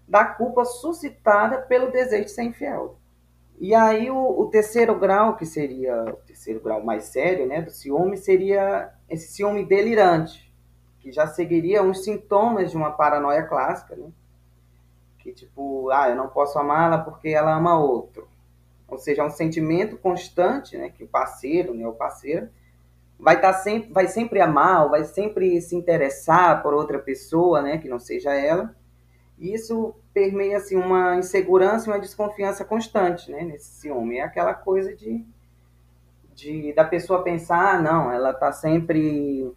da 0.07 0.25
culpa 0.25 0.65
suscitada 0.65 1.59
pelo 1.59 1.91
desejo 1.91 2.25
de 2.25 2.31
ser 2.31 2.43
infiel. 2.43 2.97
E 3.59 3.75
aí 3.75 4.09
o, 4.09 4.17
o, 4.17 4.47
terceiro 4.47 4.97
grau, 4.97 5.37
que 5.37 5.45
seria 5.45 6.03
o 6.05 6.17
terceiro 6.25 6.59
grau 6.59 6.83
mais 6.83 7.05
sério, 7.05 7.45
né, 7.45 7.61
do 7.61 7.69
ciúme, 7.69 8.17
seria 8.17 8.91
esse 9.07 9.31
ciúme 9.31 9.63
delirante, 9.63 10.51
que 10.99 11.11
já 11.11 11.27
seguiria 11.27 11.83
uns 11.83 12.03
sintomas 12.03 12.71
de 12.71 12.77
uma 12.77 12.91
paranoia 12.91 13.43
clássica, 13.43 13.95
né? 13.95 14.09
Que 15.19 15.31
tipo, 15.31 15.91
ah, 15.91 16.09
eu 16.09 16.15
não 16.15 16.27
posso 16.27 16.57
amá-la 16.57 16.97
porque 16.97 17.29
ela 17.29 17.55
ama 17.55 17.79
outro. 17.79 18.27
Ou 18.87 18.97
seja, 18.97 19.21
é 19.21 19.25
um 19.25 19.29
sentimento 19.29 19.95
constante, 19.97 20.75
né, 20.75 20.89
que 20.89 21.03
o 21.03 21.07
parceiro, 21.07 21.73
né, 21.73 21.87
o 21.87 21.93
parceiro 21.93 22.49
vai 23.21 23.35
estar 23.35 23.53
tá 23.53 23.59
sempre, 23.59 23.93
vai 23.93 24.07
sempre 24.07 24.41
amar, 24.41 24.89
vai 24.89 25.05
sempre 25.05 25.61
se 25.61 25.75
interessar 25.75 26.61
por 26.61 26.73
outra 26.73 26.99
pessoa, 26.99 27.61
né, 27.61 27.77
que 27.77 27.87
não 27.87 27.99
seja 27.99 28.33
ela 28.33 28.75
isso 29.41 29.95
permeia 30.13 30.57
assim, 30.57 30.75
uma 30.75 31.15
insegurança 31.15 31.89
e 31.89 31.91
uma 31.91 31.99
desconfiança 31.99 32.63
constante 32.63 33.31
né, 33.31 33.43
nesse 33.43 33.81
ciúme. 33.81 34.17
É 34.17 34.21
aquela 34.21 34.53
coisa 34.53 34.95
de, 34.95 35.25
de 36.35 36.71
da 36.73 36.83
pessoa 36.83 37.23
pensar, 37.23 37.75
ah, 37.75 37.81
não, 37.81 38.11
ela 38.11 38.29
está 38.31 38.51
sempre 38.51 39.51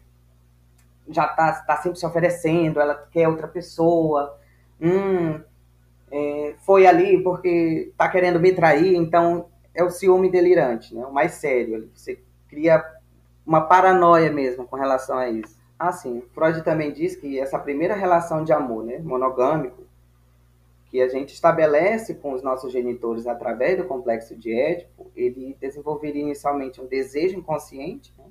já 1.07 1.27
está 1.27 1.53
tá 1.66 1.77
sempre 1.77 1.98
se 1.98 2.07
oferecendo, 2.07 2.81
ela 2.81 2.94
quer 2.94 3.29
outra 3.29 3.46
pessoa, 3.46 4.38
hum, 4.81 5.38
é, 6.11 6.55
foi 6.61 6.87
ali 6.87 7.22
porque 7.22 7.90
está 7.90 8.09
querendo 8.09 8.40
me 8.40 8.55
trair, 8.55 8.96
então 8.96 9.50
é 9.74 9.85
o 9.85 9.90
ciúme 9.90 10.31
delirante, 10.31 10.94
né, 10.94 11.05
o 11.05 11.12
mais 11.12 11.33
sério. 11.33 11.90
Você 11.94 12.22
cria 12.48 12.83
uma 13.47 13.61
paranoia 13.61 14.33
mesmo 14.33 14.67
com 14.67 14.77
relação 14.77 15.19
a 15.19 15.29
isso. 15.29 15.57
Ah, 15.79 15.93
sim. 15.93 16.23
Freud 16.33 16.63
também 16.63 16.93
diz 16.93 17.17
que 17.17 17.39
essa 17.39 17.59
primeira 17.59 17.95
relação 17.95 18.45
de 18.45 18.53
amor, 18.53 18.85
né, 18.85 18.99
monogâmico, 18.99 19.83
que 20.87 21.01
a 21.01 21.09
gente 21.09 21.35
estabelece 21.35 22.15
com 22.15 22.33
os 22.33 22.43
nossos 22.43 22.73
genitores 22.73 23.27
através 23.27 23.77
do 23.77 23.85
complexo 23.85 24.37
de 24.37 24.53
Édipo, 24.53 25.11
ele 25.17 25.57
desenvolveria 25.61 26.23
inicialmente 26.23 26.81
um 26.81 26.87
desejo 26.87 27.37
inconsciente 27.37 28.15
né, 28.17 28.25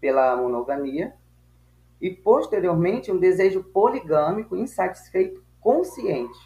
pela 0.00 0.36
monogamia 0.36 1.12
e 2.00 2.10
posteriormente 2.10 3.10
um 3.10 3.18
desejo 3.18 3.64
poligâmico 3.64 4.56
insatisfeito 4.56 5.42
consciente, 5.60 6.38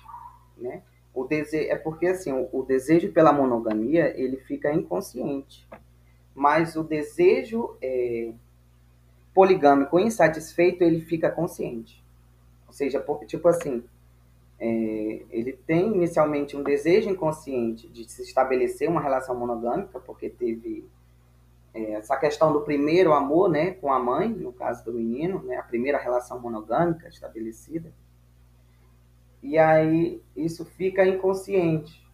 né? 0.57 0.83
O 1.15 1.25
desejo 1.25 1.71
é 1.71 1.77
porque 1.77 2.07
assim 2.07 2.31
o, 2.31 2.49
o 2.53 2.63
desejo 2.63 3.11
pela 3.13 3.33
monogamia 3.33 4.13
ele 4.21 4.37
fica 4.37 4.73
inconsciente, 4.73 5.67
mas 6.37 6.77
o 6.77 6.85
desejo 6.85 7.77
é, 7.83 8.33
poligâmico 9.35 9.99
insatisfeito 9.99 10.85
ele 10.85 11.01
fica 11.01 11.31
consciente, 11.31 12.05
ou 12.69 12.73
seja, 12.73 13.05
tipo 13.27 13.49
assim 13.49 13.83
é, 14.59 15.23
ele 15.31 15.53
tem 15.67 15.95
inicialmente 15.95 16.57
um 16.57 16.63
desejo 16.63 17.11
inconsciente 17.11 17.89
de 17.89 18.09
se 18.11 18.23
estabelecer 18.23 18.89
uma 18.89 19.01
relação 19.01 19.35
monogâmica, 19.35 20.01
porque 20.01 20.31
teve 20.31 20.89
é, 21.75 21.93
essa 21.93 22.17
questão 22.17 22.53
do 22.53 22.63
primeiro 22.63 23.13
amor 23.13 23.51
né, 23.51 23.73
com 23.73 23.93
a 23.93 23.99
mãe, 23.99 24.29
no 24.29 24.53
caso 24.53 24.85
do 24.85 24.93
menino, 24.93 25.43
né, 25.43 25.57
a 25.57 25.63
primeira 25.63 25.99
relação 25.99 26.41
monogâmica 26.41 27.09
estabelecida. 27.09 27.93
E 29.43 29.59
aí 29.59 30.23
isso 30.35 30.65
fica 30.65 31.07
inconsciente. 31.07 32.05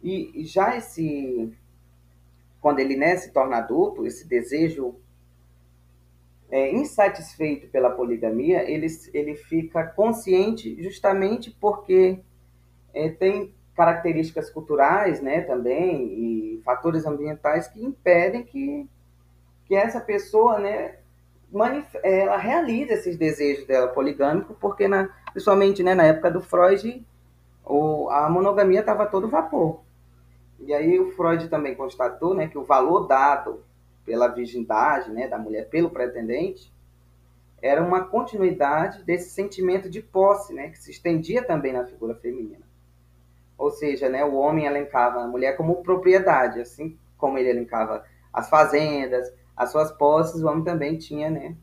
E 0.00 0.44
já 0.44 0.76
esse, 0.76 1.52
quando 2.60 2.80
ele 2.80 2.96
né, 2.96 3.16
se 3.16 3.32
torna 3.32 3.58
adulto, 3.58 4.06
esse 4.06 4.26
desejo 4.26 4.96
é, 6.50 6.72
insatisfeito 6.72 7.68
pela 7.68 7.90
poligamia, 7.90 8.68
ele, 8.68 8.86
ele 9.12 9.34
fica 9.34 9.84
consciente 9.84 10.82
justamente 10.82 11.50
porque 11.50 12.20
é, 12.94 13.10
tem 13.10 13.54
características 13.76 14.50
culturais, 14.50 15.20
né, 15.20 15.42
também, 15.42 16.56
e 16.58 16.62
fatores 16.64 17.06
ambientais 17.06 17.68
que 17.68 17.84
impedem 17.84 18.42
que, 18.42 18.88
que 19.66 19.74
essa 19.76 20.00
pessoa, 20.00 20.58
né, 20.58 20.96
ela 22.02 22.36
realize 22.36 22.92
esses 22.92 23.16
desejos 23.16 23.66
dela 23.66 23.88
poligâmico, 23.88 24.56
porque 24.60 24.88
na, 24.88 25.08
principalmente, 25.32 25.82
né, 25.82 25.94
na 25.94 26.04
época 26.04 26.30
do 26.30 26.40
Freud, 26.40 27.06
o, 27.64 28.08
a 28.10 28.28
monogamia 28.28 28.80
estava 28.80 29.06
todo 29.06 29.28
vapor. 29.28 29.80
E 30.60 30.74
aí 30.74 30.98
o 30.98 31.10
Freud 31.12 31.48
também 31.48 31.74
constatou, 31.74 32.34
né, 32.34 32.48
que 32.48 32.58
o 32.58 32.64
valor 32.64 33.06
dado 33.06 33.62
pela 34.04 34.28
virgindade 34.28 35.10
né, 35.10 35.28
da 35.28 35.38
mulher 35.38 35.68
pelo 35.68 35.90
pretendente, 35.90 36.72
era 37.60 37.82
uma 37.82 38.04
continuidade 38.04 39.02
desse 39.02 39.30
sentimento 39.30 39.90
de 39.90 40.00
posse, 40.00 40.54
né, 40.54 40.70
que 40.70 40.78
se 40.78 40.90
estendia 40.90 41.42
também 41.42 41.72
na 41.72 41.84
figura 41.84 42.14
feminina. 42.14 42.66
Ou 43.56 43.70
seja, 43.70 44.08
né, 44.08 44.24
o 44.24 44.34
homem 44.34 44.66
elencava 44.66 45.20
a 45.20 45.26
mulher 45.26 45.56
como 45.56 45.82
propriedade, 45.82 46.60
assim 46.60 46.96
como 47.16 47.36
ele 47.36 47.50
elencava 47.50 48.04
as 48.32 48.48
fazendas, 48.48 49.32
as 49.56 49.72
suas 49.72 49.90
posses, 49.90 50.40
o 50.40 50.46
homem 50.46 50.62
também 50.62 50.96
tinha 50.96 51.28
né, 51.28 51.56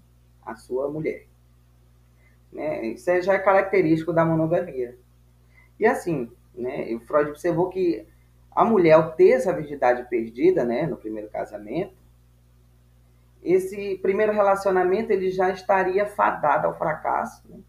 a 0.46 0.56
sua 0.56 0.90
mulher. 0.90 1.26
Né? 2.52 2.88
Isso 2.88 3.22
já 3.22 3.34
é 3.34 3.40
característico 3.40 4.12
da 4.12 4.26
monogamia. 4.26 4.98
E 5.80 5.86
assim, 5.86 6.30
né, 6.54 6.94
o 6.94 7.00
Freud 7.00 7.30
observou 7.30 7.70
que 7.70 8.06
a 8.56 8.64
mulher, 8.64 8.94
ao 8.94 9.12
ter 9.12 9.32
essa 9.32 9.52
virgindade 9.52 10.08
perdida 10.10 10.64
né, 10.64 10.88
no 10.88 10.96
primeiro 10.96 11.30
casamento, 11.30 11.94
esse 13.44 14.00
primeiro 14.02 14.32
relacionamento 14.32 15.12
ele 15.12 15.30
já 15.30 15.52
estaria 15.52 16.06
fadado 16.06 16.66
ao 16.66 16.78
fracasso, 16.78 17.44
né? 17.48 17.60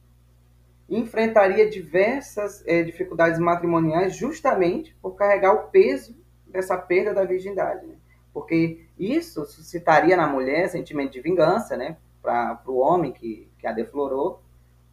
enfrentaria 0.89 1.69
diversas 1.69 2.63
é, 2.65 2.85
dificuldades 2.85 3.41
matrimoniais 3.41 4.17
justamente 4.17 4.97
por 5.03 5.17
carregar 5.17 5.53
o 5.53 5.69
peso 5.69 6.17
dessa 6.47 6.79
perda 6.79 7.13
da 7.13 7.25
virgindade, 7.25 7.85
né? 7.85 7.97
porque 8.33 8.87
isso 8.97 9.45
suscitaria 9.45 10.17
na 10.17 10.29
mulher 10.29 10.69
sentimento 10.69 11.13
de 11.13 11.21
vingança, 11.21 11.77
né, 11.77 11.97
para 12.23 12.61
o 12.67 12.77
homem 12.77 13.13
que, 13.13 13.49
que 13.59 13.67
a 13.67 13.73
deflorou, 13.73 14.41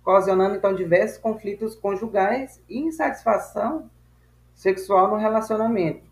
ocasionando 0.01 0.55
então 0.55 0.73
diversos 0.73 1.17
conflitos 1.17 1.75
conjugais 1.75 2.61
e 2.67 2.79
insatisfação 2.79 3.89
sexual 4.63 5.09
no 5.09 5.17
relacionamento. 5.17 6.09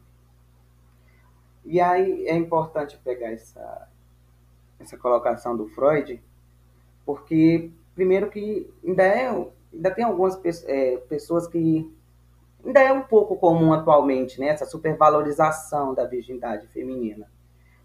E 1.63 1.79
aí 1.79 2.27
é 2.27 2.35
importante 2.35 2.99
pegar 3.01 3.31
essa, 3.31 3.87
essa 4.77 4.97
colocação 4.97 5.55
do 5.55 5.69
Freud, 5.69 6.21
porque, 7.05 7.71
primeiro, 7.95 8.29
que 8.29 8.69
ainda, 8.85 9.03
é, 9.03 9.29
ainda 9.73 9.91
tem 9.91 10.03
algumas 10.03 10.37
é, 10.65 10.97
pessoas 10.97 11.47
que 11.47 11.89
ainda 12.65 12.81
é 12.81 12.91
um 12.91 13.03
pouco 13.03 13.37
comum 13.37 13.71
atualmente, 13.71 14.37
né, 14.37 14.47
essa 14.47 14.65
supervalorização 14.65 15.93
da 15.93 16.03
virgindade 16.05 16.67
feminina. 16.67 17.31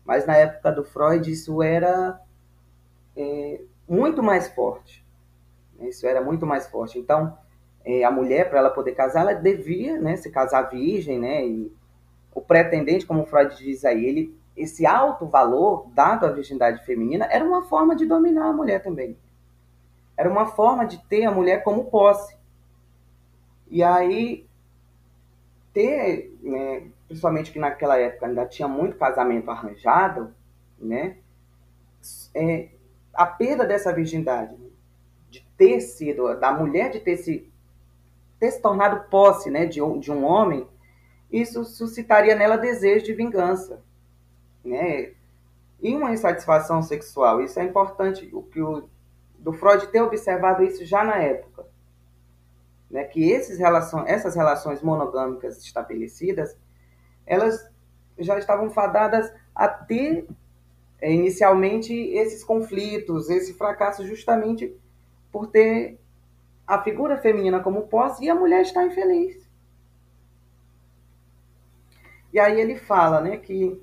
Mas 0.05 0.26
na 0.26 0.37
época 0.37 0.72
do 0.72 0.83
Freud 0.83 1.31
isso 1.31 1.62
era 1.62 2.20
é, 3.16 3.61
muito 3.88 4.20
mais 4.20 4.48
forte. 4.48 5.07
Né, 5.79 5.90
isso 5.90 6.05
era 6.09 6.20
muito 6.20 6.44
mais 6.44 6.66
forte. 6.66 6.98
Então, 6.98 7.38
é, 7.87 8.03
a 8.03 8.11
mulher, 8.11 8.51
para 8.51 8.59
ela 8.59 8.70
poder 8.70 8.92
casar, 8.92 9.20
ela 9.20 9.33
devia 9.33 9.99
né, 10.01 10.16
se 10.16 10.29
casar 10.29 10.62
virgem, 10.68 11.20
né, 11.20 11.46
e 11.46 11.72
o 12.35 12.40
pretendente, 12.40 13.07
como 13.07 13.25
Freud 13.25 13.57
diz 13.57 13.85
aí, 13.85 14.05
ele 14.05 14.37
esse 14.57 14.87
alto 14.87 15.27
valor 15.27 15.87
dado 15.92 16.25
à 16.25 16.33
virgindade 16.33 16.85
feminina 16.85 17.27
era 17.27 17.44
uma 17.44 17.62
forma 17.64 17.94
de 17.94 18.07
dominar 18.07 18.49
a 18.49 18.53
mulher 18.55 18.83
também. 18.83 19.16
Era 20.16 20.31
uma 20.31 20.46
forma 20.46 20.87
de 20.87 20.96
ter 21.09 21.27
a 21.27 21.31
mulher 21.31 21.62
como 21.62 21.90
posse. 21.90 22.35
E 23.68 23.83
aí, 23.83 24.46
ter, 25.75 26.35
né, 26.42 26.88
principalmente 27.07 27.53
que 27.53 27.59
naquela 27.59 27.99
época 27.99 28.27
ainda 28.27 28.46
tinha 28.46 28.66
muito 28.66 28.96
casamento 28.96 29.51
arranjado, 29.51 30.35
né, 30.79 31.18
é, 32.35 32.70
a 33.12 33.27
perda 33.27 33.66
dessa 33.66 33.92
virgindade, 33.92 34.57
de 35.29 35.46
ter 35.57 35.81
sido, 35.81 36.35
da 36.40 36.51
mulher 36.51 36.90
de 36.90 37.01
ter 37.01 37.18
se, 37.18 37.53
ter 38.38 38.51
se 38.51 38.61
tornado 38.61 39.09
posse 39.09 39.51
né, 39.51 39.66
de, 39.66 39.81
de 39.99 40.12
um 40.12 40.25
homem, 40.25 40.66
isso 41.31 41.64
suscitaria 41.64 42.35
nela 42.35 42.57
desejo 42.57 43.05
de 43.05 43.14
vingança 43.14 43.83
né? 44.66 45.12
E 45.81 45.94
uma 45.94 46.12
insatisfação 46.12 46.83
sexual, 46.83 47.40
isso 47.40 47.59
é 47.61 47.64
importante, 47.64 48.29
o 48.33 48.42
que 48.42 48.61
o 48.61 48.88
do 49.38 49.53
Freud 49.53 49.87
ter 49.88 50.01
observado 50.01 50.64
isso 50.64 50.85
já 50.85 51.05
na 51.05 51.16
época, 51.16 51.64
né? 52.90 53.05
Que 53.05 53.31
esses 53.31 53.59
relação, 53.59 54.05
essas 54.07 54.35
relações 54.35 54.83
monogâmicas 54.83 55.62
estabelecidas, 55.62 56.57
elas 57.25 57.70
já 58.18 58.38
estavam 58.38 58.70
fadadas 58.70 59.33
a 59.55 59.68
ter 59.68 60.27
é, 61.01 61.12
inicialmente 61.12 61.92
esses 61.92 62.42
conflitos, 62.42 63.31
esse 63.31 63.55
fracasso 63.55 64.07
justamente 64.07 64.75
por 65.31 65.46
ter 65.46 66.01
a 66.66 66.83
figura 66.83 67.16
feminina 67.18 67.61
como 67.61 67.87
posse 67.87 68.24
e 68.24 68.31
a 68.31 68.35
mulher 68.35 68.62
está 68.62 68.85
infeliz. 68.85 69.48
E 72.33 72.38
aí 72.38 72.61
ele 72.61 72.76
fala, 72.76 73.20
né, 73.20 73.37
que 73.37 73.81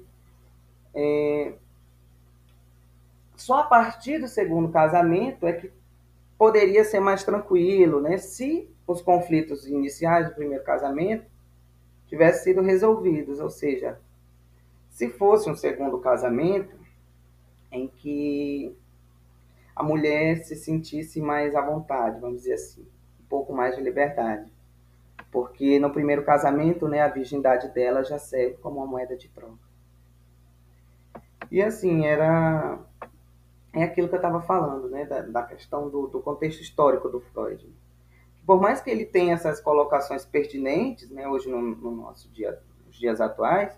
é, 0.94 1.54
só 3.36 3.60
a 3.60 3.64
partir 3.64 4.20
do 4.20 4.28
segundo 4.28 4.70
casamento 4.70 5.48
é 5.48 5.54
que 5.54 5.72
poderia 6.38 6.84
ser 6.84 7.00
mais 7.00 7.24
tranquilo, 7.24 8.02
né? 8.02 8.18
Se 8.18 8.70
os 8.86 9.02
conflitos 9.02 9.66
iniciais 9.66 10.28
do 10.28 10.36
primeiro 10.36 10.64
casamento 10.64 11.26
tivessem 12.08 12.44
sido 12.54 12.62
resolvidos, 12.62 13.40
ou 13.40 13.50
seja, 13.50 14.00
se 14.90 15.10
fosse 15.10 15.50
um 15.50 15.56
segundo 15.56 16.00
casamento 16.00 16.76
em 17.72 17.88
que 17.88 18.78
a 19.76 19.84
mulher 19.84 20.44
se 20.44 20.56
sentisse 20.56 21.22
mais 21.22 21.56
à 21.56 21.62
vontade, 21.62 22.20
vamos 22.20 22.38
dizer 22.38 22.54
assim, 22.54 22.84
um 23.22 23.26
pouco 23.28 23.54
mais 23.54 23.76
de 23.76 23.82
liberdade. 23.82 24.52
Porque 25.32 25.80
no 25.80 25.92
primeiro 25.92 26.24
casamento, 26.24 26.88
né, 26.88 27.02
a 27.02 27.08
virgindade 27.08 27.70
dela 27.70 28.04
já 28.04 28.20
serve 28.20 28.58
como 28.58 28.78
uma 28.78 28.86
moeda 28.86 29.18
de 29.18 29.28
troca. 29.30 29.74
E 31.50 31.62
assim, 31.62 32.06
era. 32.06 32.80
É 33.72 33.84
aquilo 33.84 34.08
que 34.08 34.14
eu 34.14 34.18
estava 34.18 34.42
falando, 34.42 34.90
né? 34.90 35.06
Da, 35.06 35.22
da 35.22 35.44
questão 35.44 35.90
do, 35.90 36.08
do, 36.08 36.20
contexto 36.22 36.62
histórico 36.62 37.10
do 37.10 37.20
Freud. 37.20 37.68
Por 38.46 38.62
mais 38.62 38.82
que 38.82 38.92
ele 38.92 39.06
tenha 39.06 39.34
essas 39.34 39.60
colocações 39.60 40.24
pertinentes, 40.26 41.10
né, 41.10 41.28
hoje 41.28 41.50
no, 41.50 41.62
no 41.62 41.92
nosso 41.92 42.30
dia, 42.30 42.60
nos 42.86 42.96
dias 42.96 43.20
atuais, 43.20 43.76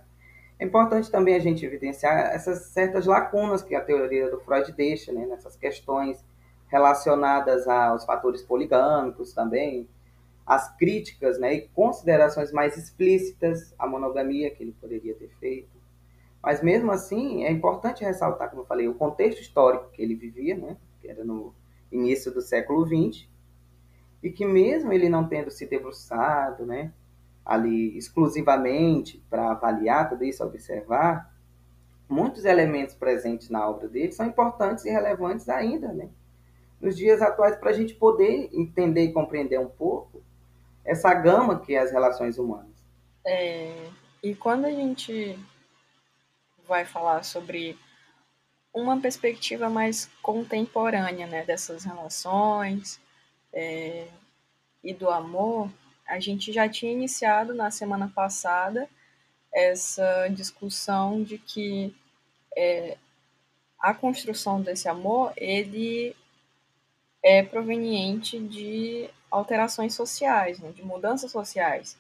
é 0.58 0.66
importante 0.66 1.12
também 1.12 1.36
a 1.36 1.40
gente 1.40 1.66
evidenciar 1.66 2.34
essas 2.34 2.68
certas 2.68 3.06
lacunas 3.06 3.62
que 3.62 3.76
a 3.76 3.82
teoria 3.82 4.30
do 4.30 4.40
Freud 4.40 4.72
deixa, 4.72 5.12
né, 5.12 5.26
nessas 5.26 5.56
questões 5.56 6.24
relacionadas 6.68 7.68
aos 7.68 8.06
fatores 8.06 8.42
poligâmicos 8.42 9.34
também, 9.34 9.88
as 10.46 10.76
críticas 10.78 11.40
né, 11.40 11.54
e 11.56 11.68
considerações 11.70 12.52
mais 12.52 12.78
explícitas 12.78 13.74
à 13.78 13.88
monogamia 13.88 14.50
que 14.52 14.64
ele 14.64 14.76
poderia 14.80 15.14
ter 15.16 15.30
feito. 15.40 15.76
Mas 16.42 16.62
mesmo 16.62 16.92
assim, 16.92 17.44
é 17.44 17.52
importante 17.52 18.04
ressaltar, 18.04 18.50
como 18.50 18.62
eu 18.62 18.66
falei, 18.68 18.88
o 18.88 18.94
contexto 18.94 19.42
histórico 19.42 19.90
que 19.92 20.02
ele 20.02 20.16
vivia, 20.16 20.56
né, 20.56 20.78
que 21.02 21.08
era 21.10 21.24
no 21.24 21.54
início 21.92 22.32
do 22.32 22.42
século 22.42 22.86
XX, 22.86 23.28
e 24.24 24.32
que 24.32 24.46
mesmo 24.46 24.94
ele 24.94 25.10
não 25.10 25.28
tendo 25.28 25.52
se 25.52 25.66
debruçado, 25.66 26.66
né, 26.66 26.94
ali 27.46 27.96
exclusivamente 27.98 29.24
para 29.30 29.52
avaliar 29.52 30.10
tudo 30.10 30.24
isso, 30.24 30.44
observar, 30.44 31.32
muitos 32.10 32.46
elementos 32.46 32.96
presentes 32.96 33.50
na 33.50 33.68
obra 33.70 33.88
dele 33.88 34.12
são 34.12 34.26
importantes 34.26 34.84
e 34.86 34.90
relevantes 34.90 35.48
ainda, 35.48 35.92
né? 35.94 36.10
Nos 36.82 36.98
dias 36.98 37.22
atuais, 37.22 37.56
para 37.56 37.70
a 37.70 37.74
gente 37.74 37.94
poder 37.94 38.50
entender 38.52 39.04
e 39.04 39.14
compreender 39.14 39.60
um 39.60 39.70
pouco 39.70 40.24
essa 40.84 41.14
gama 41.14 41.60
que 41.60 41.74
é 41.74 41.80
as 41.80 41.92
relações 41.92 42.38
humanas. 42.38 42.76
É, 43.26 43.90
e 44.22 44.36
quando 44.36 44.66
a 44.66 44.72
gente 44.72 45.40
vai 46.68 46.86
falar 46.86 47.24
sobre 47.24 47.78
uma 48.74 49.00
perspectiva 49.00 49.70
mais 49.70 50.10
contemporânea 50.22 51.26
né, 51.26 51.46
dessas 51.46 51.86
relações 51.86 53.00
é, 53.54 54.08
e 54.84 54.94
do 54.94 55.10
amor, 55.10 55.70
a 56.08 56.20
gente 56.20 56.52
já 56.52 56.70
tinha 56.70 56.92
iniciado 56.92 57.54
na 57.54 57.72
semana 57.72 58.12
passada 58.14 58.88
essa 59.54 60.28
discussão 60.28 61.24
de 61.24 61.38
que 61.38 61.96
é, 62.56 62.98
a 63.80 63.94
construção 63.94 64.62
desse 64.62 64.88
amor 64.88 65.34
ele 65.38 66.16
é 67.24 67.42
proveniente 67.42 68.40
de 68.40 69.10
alterações 69.32 69.96
sociais, 69.96 70.60
né, 70.60 70.72
de 70.72 70.84
mudanças 70.84 71.32
sociais, 71.32 71.98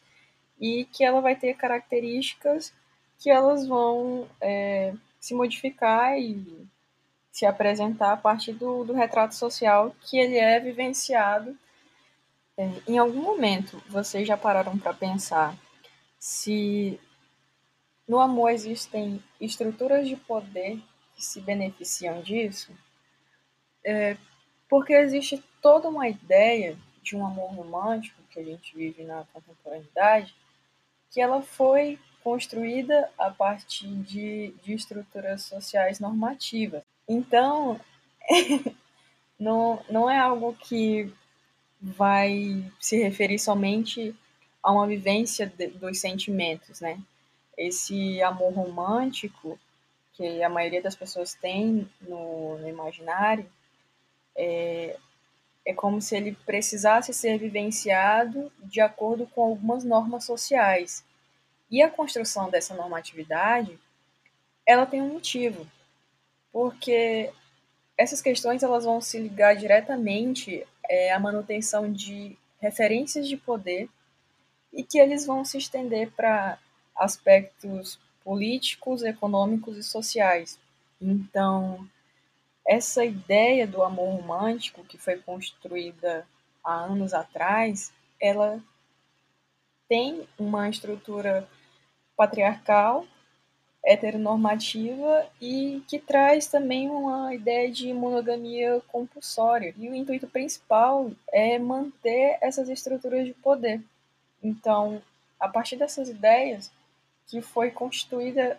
e 0.59 0.85
que 0.85 1.03
ela 1.03 1.21
vai 1.21 1.35
ter 1.35 1.55
características 1.55 2.73
que 3.17 3.29
elas 3.29 3.65
vão 3.67 4.27
é, 4.39 4.93
se 5.19 5.33
modificar 5.33 6.19
e 6.19 6.67
se 7.31 7.45
apresentar 7.45 8.13
a 8.13 8.17
partir 8.17 8.53
do, 8.53 8.83
do 8.83 8.93
retrato 8.93 9.35
social 9.35 9.95
que 10.01 10.17
ele 10.17 10.37
é 10.37 10.59
vivenciado 10.59 11.57
em 12.57 12.97
algum 12.97 13.21
momento, 13.21 13.81
vocês 13.89 14.27
já 14.27 14.37
pararam 14.37 14.77
para 14.77 14.93
pensar 14.93 15.57
se 16.17 16.99
no 18.07 18.19
amor 18.19 18.51
existem 18.51 19.21
estruturas 19.41 20.07
de 20.07 20.15
poder 20.15 20.81
que 21.15 21.23
se 21.23 21.41
beneficiam 21.41 22.21
disso? 22.21 22.71
É, 23.83 24.17
porque 24.69 24.93
existe 24.93 25.43
toda 25.61 25.89
uma 25.89 26.07
ideia 26.07 26.77
de 27.01 27.15
um 27.15 27.25
amor 27.25 27.53
romântico 27.53 28.21
que 28.31 28.39
a 28.39 28.43
gente 28.43 28.75
vive 28.75 29.03
na 29.03 29.25
contemporaneidade, 29.33 30.35
que 31.11 31.21
ela 31.21 31.41
foi 31.41 31.99
construída 32.23 33.11
a 33.17 33.29
partir 33.29 33.87
de, 33.87 34.53
de 34.63 34.73
estruturas 34.73 35.43
sociais 35.43 35.99
normativas. 35.99 36.81
Então, 37.07 37.79
não, 39.39 39.83
não 39.89 40.09
é 40.09 40.17
algo 40.17 40.55
que 40.55 41.13
vai 41.85 42.71
se 42.79 42.97
referir 42.97 43.37
somente 43.37 44.15
a 44.61 44.71
uma 44.71 44.87
vivência 44.87 45.45
de, 45.45 45.67
dos 45.67 45.99
sentimentos, 45.99 46.81
né? 46.81 46.99
Esse 47.55 48.21
amor 48.23 48.53
romântico 48.53 49.59
que 50.13 50.41
a 50.41 50.49
maioria 50.49 50.81
das 50.81 50.95
pessoas 50.95 51.33
tem 51.35 51.87
no, 52.01 52.57
no 52.57 52.67
imaginário 52.67 53.45
é, 54.35 54.97
é 55.65 55.73
como 55.73 56.01
se 56.01 56.15
ele 56.15 56.35
precisasse 56.45 57.13
ser 57.13 57.37
vivenciado 57.37 58.51
de 58.63 58.81
acordo 58.81 59.27
com 59.27 59.43
algumas 59.43 59.83
normas 59.83 60.25
sociais. 60.25 61.05
E 61.69 61.81
a 61.81 61.89
construção 61.89 62.49
dessa 62.49 62.73
normatividade, 62.73 63.77
ela 64.65 64.85
tem 64.85 65.01
um 65.01 65.13
motivo, 65.13 65.67
porque 66.51 67.31
essas 67.97 68.21
questões 68.21 68.63
elas 68.63 68.85
vão 68.85 68.99
se 68.99 69.19
ligar 69.19 69.55
diretamente 69.55 70.65
é, 70.89 71.11
à 71.11 71.19
manutenção 71.19 71.91
de 71.91 72.37
referências 72.59 73.27
de 73.27 73.37
poder 73.37 73.89
e 74.73 74.83
que 74.83 74.97
eles 74.97 75.25
vão 75.25 75.45
se 75.45 75.57
estender 75.57 76.11
para 76.11 76.57
aspectos 76.95 77.99
políticos, 78.23 79.03
econômicos 79.03 79.77
e 79.77 79.83
sociais. 79.83 80.59
Então, 80.99 81.87
essa 82.67 83.05
ideia 83.05 83.67
do 83.67 83.83
amor 83.83 84.15
romântico 84.15 84.83
que 84.83 84.97
foi 84.97 85.17
construída 85.17 86.27
há 86.63 86.73
anos 86.73 87.13
atrás, 87.13 87.93
ela 88.19 88.59
tem 89.87 90.27
uma 90.37 90.67
estrutura 90.67 91.47
patriarcal 92.17 93.05
heteronormativa 93.85 95.27
e 95.39 95.83
que 95.87 95.99
traz 95.99 96.47
também 96.47 96.89
uma 96.89 97.33
ideia 97.33 97.71
de 97.71 97.93
monogamia 97.93 98.81
compulsória. 98.87 99.73
E 99.77 99.87
o 99.87 99.93
intuito 99.93 100.27
principal 100.27 101.11
é 101.31 101.59
manter 101.59 102.37
essas 102.41 102.67
estruturas 102.67 103.25
de 103.25 103.33
poder. 103.33 103.81
Então, 104.43 105.01
a 105.39 105.47
partir 105.47 105.75
dessas 105.75 106.09
ideias 106.09 106.71
que 107.27 107.41
foi 107.41 107.69
constituída 107.69 108.57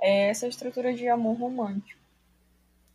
é, 0.00 0.28
essa 0.28 0.46
estrutura 0.46 0.92
de 0.92 1.08
amor 1.08 1.38
romântico. 1.38 2.00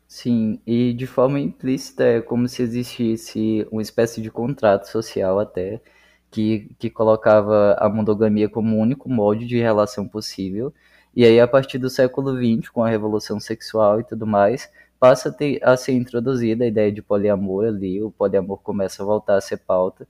Sim, 0.07 0.61
e 0.65 0.93
de 0.93 1.05
forma 1.05 1.39
implícita 1.39 2.03
é 2.03 2.21
como 2.21 2.47
se 2.47 2.61
existisse 2.61 3.67
uma 3.71 3.81
espécie 3.81 4.21
de 4.21 4.31
contrato 4.31 4.85
social 4.85 5.37
até 5.39 5.81
que, 6.31 6.69
que 6.79 6.89
colocava 6.89 7.75
a 7.79 7.89
monogamia 7.89 8.47
como 8.47 8.77
o 8.77 8.79
único 8.79 9.09
molde 9.09 9.45
de 9.45 9.57
relação 9.57 10.07
possível 10.07 10.73
e 11.17 11.25
aí, 11.25 11.39
a 11.39 11.47
partir 11.47 11.79
do 11.79 11.89
século 11.89 12.37
XX, 12.37 12.69
com 12.69 12.83
a 12.83 12.89
revolução 12.89 13.39
sexual 13.39 13.99
e 13.99 14.03
tudo 14.03 14.27
mais, 14.27 14.69
passa 14.99 15.29
a, 15.29 15.31
ter, 15.31 15.59
a 15.63 15.75
ser 15.75 15.93
introduzida 15.93 16.63
a 16.63 16.67
ideia 16.67 16.91
de 16.91 17.01
poliamor 17.01 17.65
ali, 17.65 17.99
o 18.03 18.11
poliamor 18.11 18.59
começa 18.59 19.01
a 19.01 19.05
voltar 19.07 19.35
a 19.35 19.41
ser 19.41 19.57
pauta, 19.57 20.07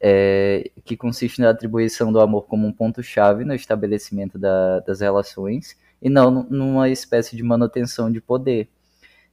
é, 0.00 0.70
que 0.82 0.96
consiste 0.96 1.42
na 1.42 1.50
atribuição 1.50 2.10
do 2.10 2.18
amor 2.18 2.46
como 2.46 2.66
um 2.66 2.72
ponto-chave 2.72 3.44
no 3.44 3.52
estabelecimento 3.52 4.38
da, 4.38 4.80
das 4.80 5.00
relações, 5.00 5.76
e 6.00 6.08
não 6.08 6.30
numa 6.48 6.88
espécie 6.88 7.36
de 7.36 7.42
manutenção 7.42 8.10
de 8.10 8.22
poder. 8.22 8.66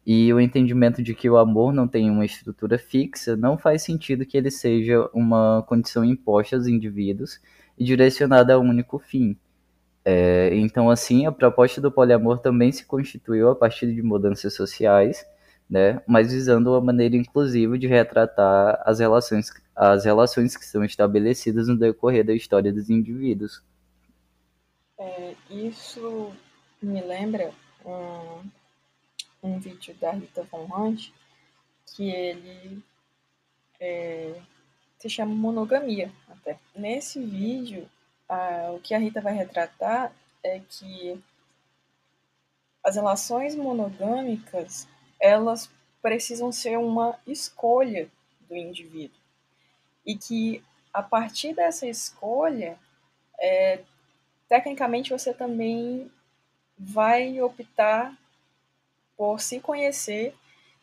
E 0.06 0.34
o 0.34 0.42
entendimento 0.42 1.02
de 1.02 1.16
que 1.16 1.30
o 1.30 1.38
amor 1.38 1.72
não 1.74 1.88
tem 1.88 2.12
uma 2.12 2.26
estrutura 2.26 2.78
fixa 2.78 3.38
não 3.38 3.58
faz 3.58 3.82
sentido 3.84 4.26
que 4.26 4.38
ele 4.38 4.52
seja 4.52 5.10
uma 5.14 5.64
condição 5.70 6.04
imposta 6.04 6.58
aos 6.58 6.68
indivíduos 6.68 7.40
e 7.78 7.86
direcionada 7.86 8.56
a 8.56 8.60
um 8.60 8.68
único 8.68 9.00
fim. 9.00 9.38
É, 10.06 10.54
então, 10.56 10.90
assim, 10.90 11.26
a 11.26 11.32
proposta 11.32 11.80
do 11.80 11.92
poliamor 11.92 12.40
também 12.40 12.72
se 12.72 12.86
constituiu 12.86 13.50
a 13.50 13.56
partir 13.56 13.94
de 13.94 14.02
mudanças 14.02 14.54
sociais, 14.54 15.26
né, 15.70 16.02
mas 16.06 16.34
visando 16.34 16.72
uma 16.72 16.82
maneira 16.82 17.16
inclusiva 17.16 17.78
de 17.78 17.88
retratar 17.88 18.82
as 18.86 19.00
relações, 19.00 19.50
as 19.76 20.04
relações 20.04 20.58
que 20.58 20.66
são 20.66 20.84
estabelecidas 20.84 21.68
no 21.68 21.78
decorrer 21.78 22.26
da 22.26 22.34
história 22.34 22.72
dos 22.72 22.90
indivíduos. 22.90 23.64
É, 25.00 25.36
isso 25.50 26.34
me 26.82 27.02
lembra 27.02 27.52
um, 27.86 28.50
um 29.42 29.60
vídeo 29.60 29.96
da 30.02 30.12
Rita 30.12 30.46
Von 30.52 30.68
Hunt 30.70 31.12
que 31.96 32.10
ele 32.10 32.84
é, 33.80 34.36
se 35.00 35.10
chama 35.10 35.34
Monogamia. 35.34 36.12
Até. 36.30 36.58
Nesse 36.76 37.24
vídeo, 37.24 37.88
o 38.74 38.80
que 38.80 38.94
a 38.94 38.98
Rita 38.98 39.22
vai 39.22 39.34
retratar 39.34 40.12
é 40.44 40.62
que 40.70 41.22
as 42.84 42.96
relações 42.96 43.56
monogâmicas 43.56 44.88
elas 45.20 45.70
precisam 46.02 46.52
ser 46.52 46.78
uma 46.78 47.18
escolha 47.26 48.10
do 48.48 48.56
indivíduo 48.56 49.18
e 50.06 50.16
que 50.18 50.64
a 50.94 51.02
partir 51.02 51.56
dessa 51.56 51.88
escolha 51.88 52.78
é, 53.40 53.80
tecnicamente 54.50 55.12
você 55.12 55.34
também 55.34 56.12
vai 56.78 57.42
optar 57.42 58.16
por 59.16 59.40
se 59.40 59.60
conhecer 59.60 60.36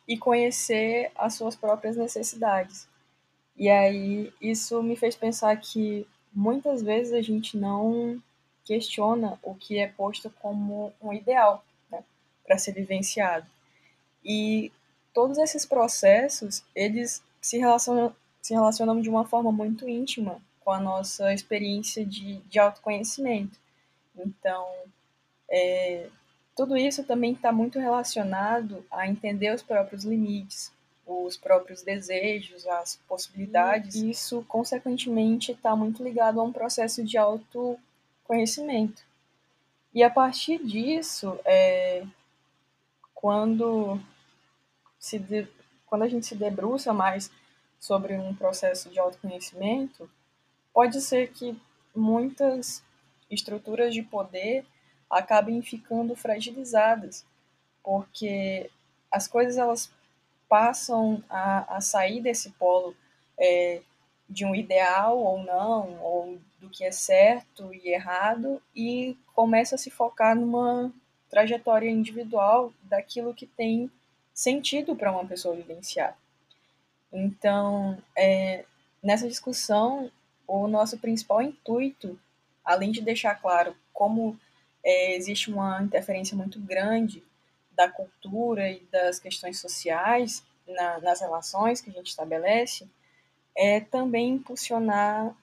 e 0.07 0.17
conhecer 0.17 1.11
as 1.15 1.35
suas 1.35 1.55
próprias 1.55 1.95
necessidades. 1.95 2.87
E 3.55 3.69
aí 3.69 4.33
isso 4.41 4.81
me 4.81 4.95
fez 4.95 5.15
pensar 5.15 5.55
que 5.57 6.07
muitas 6.33 6.81
vezes 6.81 7.13
a 7.13 7.21
gente 7.21 7.57
não 7.57 8.21
questiona 8.63 9.37
o 9.43 9.55
que 9.55 9.77
é 9.77 9.87
posto 9.87 10.29
como 10.41 10.93
um 11.01 11.11
ideal 11.13 11.63
né, 11.91 12.03
para 12.45 12.57
ser 12.57 12.73
vivenciado. 12.73 13.45
E 14.23 14.71
todos 15.13 15.37
esses 15.37 15.65
processos, 15.65 16.63
eles 16.75 17.23
se 17.41 17.57
relacionam, 17.57 18.15
se 18.41 18.53
relacionam 18.53 19.01
de 19.01 19.09
uma 19.09 19.25
forma 19.25 19.51
muito 19.51 19.89
íntima 19.89 20.41
com 20.61 20.71
a 20.71 20.79
nossa 20.79 21.33
experiência 21.33 22.05
de, 22.05 22.37
de 22.37 22.59
autoconhecimento. 22.59 23.59
Então, 24.15 24.67
é, 25.49 26.07
tudo 26.55 26.77
isso 26.77 27.03
também 27.03 27.33
está 27.33 27.51
muito 27.51 27.79
relacionado 27.79 28.85
a 28.91 29.07
entender 29.07 29.53
os 29.53 29.63
próprios 29.63 30.03
limites, 30.03 30.71
os 31.11 31.37
próprios 31.37 31.81
desejos, 31.81 32.65
as 32.67 32.95
possibilidades. 33.07 33.95
E 33.95 34.09
isso, 34.11 34.45
consequentemente, 34.47 35.51
está 35.51 35.75
muito 35.75 36.03
ligado 36.03 36.39
a 36.39 36.43
um 36.43 36.51
processo 36.51 37.03
de 37.03 37.17
autoconhecimento. 37.17 39.03
E 39.93 40.03
a 40.03 40.09
partir 40.09 40.63
disso, 40.63 41.37
é, 41.43 42.05
quando, 43.13 43.99
se 44.97 45.19
de, 45.19 45.47
quando 45.85 46.03
a 46.03 46.07
gente 46.07 46.25
se 46.25 46.35
debruça 46.35 46.93
mais 46.93 47.29
sobre 47.79 48.13
um 48.13 48.33
processo 48.33 48.89
de 48.89 48.99
autoconhecimento, 48.99 50.09
pode 50.73 51.01
ser 51.01 51.31
que 51.31 51.59
muitas 51.95 52.83
estruturas 53.29 53.93
de 53.93 54.01
poder 54.01 54.65
acabem 55.09 55.61
ficando 55.61 56.15
fragilizadas, 56.15 57.25
porque 57.83 58.69
as 59.11 59.27
coisas 59.27 59.57
elas 59.57 59.91
passam 60.51 61.23
a, 61.29 61.77
a 61.77 61.79
sair 61.79 62.21
desse 62.21 62.49
polo 62.51 62.93
é, 63.39 63.81
de 64.29 64.43
um 64.43 64.53
ideal 64.53 65.17
ou 65.17 65.41
não, 65.41 65.97
ou 66.03 66.37
do 66.59 66.69
que 66.69 66.83
é 66.83 66.91
certo 66.91 67.73
e 67.73 67.87
errado, 67.87 68.61
e 68.75 69.17
começa 69.33 69.75
a 69.75 69.77
se 69.77 69.89
focar 69.89 70.35
numa 70.35 70.91
trajetória 71.29 71.89
individual 71.89 72.73
daquilo 72.83 73.33
que 73.33 73.47
tem 73.47 73.89
sentido 74.33 74.93
para 74.93 75.13
uma 75.13 75.25
pessoa 75.25 75.55
vivenciar. 75.55 76.17
Então, 77.13 77.97
é, 78.13 78.65
nessa 79.01 79.29
discussão, 79.29 80.11
o 80.45 80.67
nosso 80.67 80.97
principal 80.97 81.41
intuito, 81.41 82.19
além 82.65 82.91
de 82.91 82.99
deixar 82.99 83.35
claro 83.35 83.73
como 83.93 84.37
é, 84.83 85.15
existe 85.15 85.49
uma 85.49 85.81
interferência 85.81 86.35
muito 86.35 86.59
grande 86.59 87.23
da 87.81 87.89
cultura 87.89 88.69
e 88.69 88.79
das 88.91 89.19
questões 89.19 89.59
sociais 89.59 90.43
na, 90.67 90.99
nas 90.99 91.19
relações 91.19 91.81
que 91.81 91.89
a 91.89 91.93
gente 91.93 92.07
estabelece, 92.07 92.87
é 93.57 93.79
também 93.81 94.35
impulsionar 94.35 95.35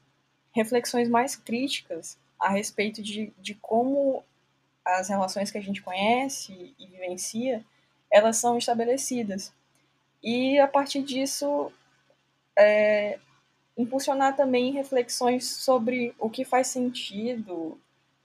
reflexões 0.52 1.08
mais 1.08 1.34
críticas 1.34 2.16
a 2.38 2.48
respeito 2.48 3.02
de, 3.02 3.32
de 3.38 3.54
como 3.56 4.22
as 4.84 5.08
relações 5.08 5.50
que 5.50 5.58
a 5.58 5.60
gente 5.60 5.82
conhece 5.82 6.74
e 6.78 6.86
vivencia, 6.86 7.64
elas 8.10 8.36
são 8.36 8.56
estabelecidas. 8.56 9.52
E 10.22 10.58
a 10.58 10.68
partir 10.68 11.02
disso, 11.02 11.72
é, 12.56 13.18
impulsionar 13.76 14.36
também 14.36 14.72
reflexões 14.72 15.46
sobre 15.48 16.14
o 16.18 16.30
que 16.30 16.44
faz 16.44 16.68
sentido 16.68 17.78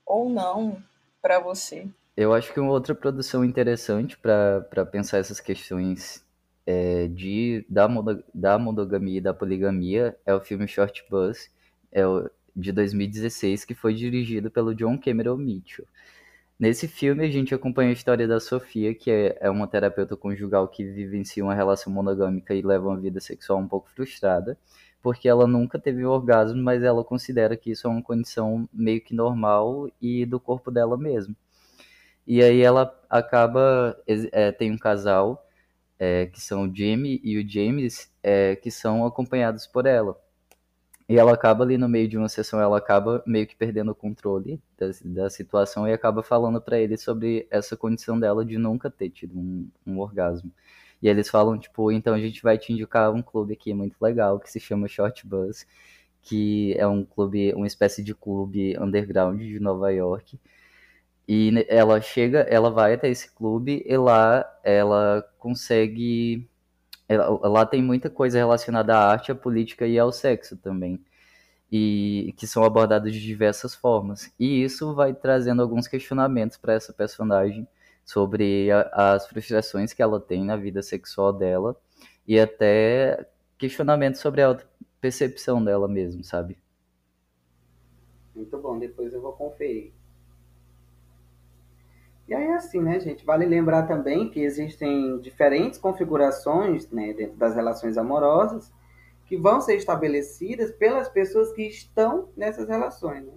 ou 0.05 0.29
não 0.29 0.81
para 1.21 1.39
você. 1.39 1.87
Eu 2.15 2.33
acho 2.33 2.53
que 2.53 2.59
uma 2.59 2.71
outra 2.71 2.93
produção 2.93 3.43
interessante 3.43 4.17
para 4.17 4.85
pensar 4.91 5.17
essas 5.17 5.39
questões 5.39 6.23
é, 6.65 7.07
de, 7.07 7.65
da, 7.67 7.87
da 8.33 8.59
monogamia 8.59 9.17
e 9.17 9.21
da 9.21 9.33
poligamia 9.33 10.15
é 10.25 10.33
o 10.33 10.39
filme 10.39 10.67
Short 10.67 11.03
Bus, 11.09 11.49
é 11.91 12.05
o, 12.05 12.29
de 12.55 12.71
2016, 12.71 13.65
que 13.65 13.73
foi 13.73 13.95
dirigido 13.95 14.51
pelo 14.51 14.75
John 14.75 14.97
Cameron 14.97 15.37
Mitchell. 15.37 15.87
Nesse 16.59 16.87
filme, 16.87 17.25
a 17.25 17.31
gente 17.31 17.53
acompanha 17.53 17.89
a 17.89 17.93
história 17.93 18.27
da 18.27 18.39
Sofia, 18.39 18.93
que 18.93 19.09
é, 19.11 19.37
é 19.41 19.49
uma 19.49 19.67
terapeuta 19.67 20.15
conjugal 20.15 20.67
que 20.67 20.83
vivencia 20.83 21.43
uma 21.43 21.55
relação 21.55 21.91
monogâmica 21.91 22.53
e 22.53 22.61
leva 22.61 22.89
uma 22.89 22.99
vida 22.99 23.19
sexual 23.19 23.59
um 23.59 23.67
pouco 23.67 23.89
frustrada, 23.89 24.57
porque 25.01 25.27
ela 25.27 25.47
nunca 25.47 25.79
teve 25.79 26.05
orgasmo, 26.05 26.61
mas 26.61 26.83
ela 26.83 27.03
considera 27.03 27.57
que 27.57 27.71
isso 27.71 27.87
é 27.87 27.89
uma 27.89 28.03
condição 28.03 28.69
meio 28.71 29.01
que 29.01 29.15
normal 29.15 29.89
e 30.01 30.25
do 30.25 30.39
corpo 30.39 30.71
dela 30.71 30.97
mesmo. 30.97 31.35
E 32.25 32.41
aí 32.43 32.61
ela 32.61 32.93
acaba. 33.09 33.97
É, 34.31 34.51
tem 34.51 34.71
um 34.71 34.77
casal, 34.77 35.45
é, 35.99 36.27
que 36.27 36.41
são 36.41 36.63
o 36.69 36.75
Jamie 36.75 37.21
e 37.23 37.37
o 37.37 37.49
James, 37.49 38.11
é, 38.21 38.55
que 38.55 38.71
são 38.71 39.05
acompanhados 39.05 39.67
por 39.67 39.85
ela. 39.85 40.17
E 41.07 41.17
ela 41.17 41.33
acaba 41.33 41.63
ali 41.63 41.77
no 41.77 41.89
meio 41.89 42.07
de 42.07 42.17
uma 42.17 42.29
sessão, 42.29 42.59
ela 42.61 42.77
acaba 42.77 43.21
meio 43.25 43.45
que 43.45 43.55
perdendo 43.55 43.91
o 43.91 43.95
controle 43.95 44.59
da, 44.77 44.87
da 45.03 45.29
situação 45.29 45.87
e 45.87 45.93
acaba 45.93 46.23
falando 46.23 46.61
para 46.61 46.79
ele 46.79 46.97
sobre 46.97 47.45
essa 47.51 47.75
condição 47.75 48.19
dela 48.19 48.45
de 48.45 48.57
nunca 48.57 48.89
ter 48.89 49.09
tido 49.09 49.37
um, 49.37 49.69
um, 49.85 49.99
orgasmo. 49.99 50.51
E 51.01 51.09
eles 51.09 51.29
falam, 51.29 51.59
tipo, 51.59 51.91
então 51.91 52.13
a 52.13 52.19
gente 52.19 52.41
vai 52.41 52.57
te 52.57 52.71
indicar 52.71 53.11
um 53.13 53.21
clube 53.21 53.53
aqui 53.53 53.73
muito 53.73 53.95
legal 54.01 54.39
que 54.39 54.49
se 54.49 54.59
chama 54.59 54.87
Short 54.87 55.27
Bus, 55.27 55.67
que 56.21 56.73
é 56.77 56.87
um 56.87 57.03
clube, 57.03 57.53
uma 57.53 57.67
espécie 57.67 58.01
de 58.03 58.15
clube 58.15 58.77
underground 58.79 59.39
de 59.39 59.59
Nova 59.59 59.91
York. 59.91 60.39
E 61.27 61.65
ela 61.69 62.01
chega, 62.01 62.39
ela 62.41 62.69
vai 62.69 62.93
até 62.95 63.09
esse 63.09 63.33
clube 63.33 63.83
e 63.85 63.97
lá 63.97 64.45
ela 64.63 65.23
consegue 65.39 66.49
lá 67.09 67.65
tem 67.65 67.81
muita 67.81 68.09
coisa 68.09 68.37
relacionada 68.37 68.95
à 68.95 69.11
arte, 69.11 69.31
à 69.31 69.35
política 69.35 69.85
e 69.85 69.97
ao 69.99 70.11
sexo 70.11 70.57
também. 70.57 70.99
E 71.71 72.33
que 72.37 72.45
são 72.45 72.63
abordados 72.63 73.11
de 73.11 73.19
diversas 73.19 73.73
formas. 73.73 74.31
E 74.39 74.63
isso 74.63 74.93
vai 74.93 75.13
trazendo 75.13 75.61
alguns 75.61 75.87
questionamentos 75.87 76.57
para 76.57 76.73
essa 76.73 76.93
personagem 76.93 77.67
sobre 78.05 78.69
a, 78.71 79.13
as 79.15 79.27
frustrações 79.27 79.93
que 79.93 80.01
ela 80.01 80.19
tem 80.19 80.43
na 80.43 80.55
vida 80.55 80.81
sexual 80.81 81.33
dela 81.33 81.75
e 82.27 82.39
até 82.39 83.27
questionamentos 83.57 84.21
sobre 84.21 84.41
a 84.41 84.57
percepção 85.01 85.63
dela 85.63 85.87
mesmo, 85.87 86.23
sabe? 86.23 86.57
Muito 88.35 88.57
bom, 88.57 88.77
depois 88.77 89.13
eu 89.13 89.21
vou 89.21 89.33
conferir. 89.33 89.93
E 92.27 92.33
aí, 92.33 92.51
assim, 92.51 92.81
né, 92.81 92.99
gente, 92.99 93.25
vale 93.25 93.45
lembrar 93.45 93.83
também 93.83 94.29
que 94.29 94.41
existem 94.41 95.19
diferentes 95.19 95.77
configurações 95.77 96.89
né, 96.89 97.13
dentro 97.13 97.35
das 97.35 97.53
relações 97.53 97.97
amorosas 97.97 98.71
que 99.25 99.35
vão 99.35 99.59
ser 99.59 99.75
estabelecidas 99.75 100.71
pelas 100.71 101.09
pessoas 101.09 101.51
que 101.51 101.63
estão 101.63 102.29
nessas 102.35 102.69
relações. 102.69 103.25
Né? 103.25 103.33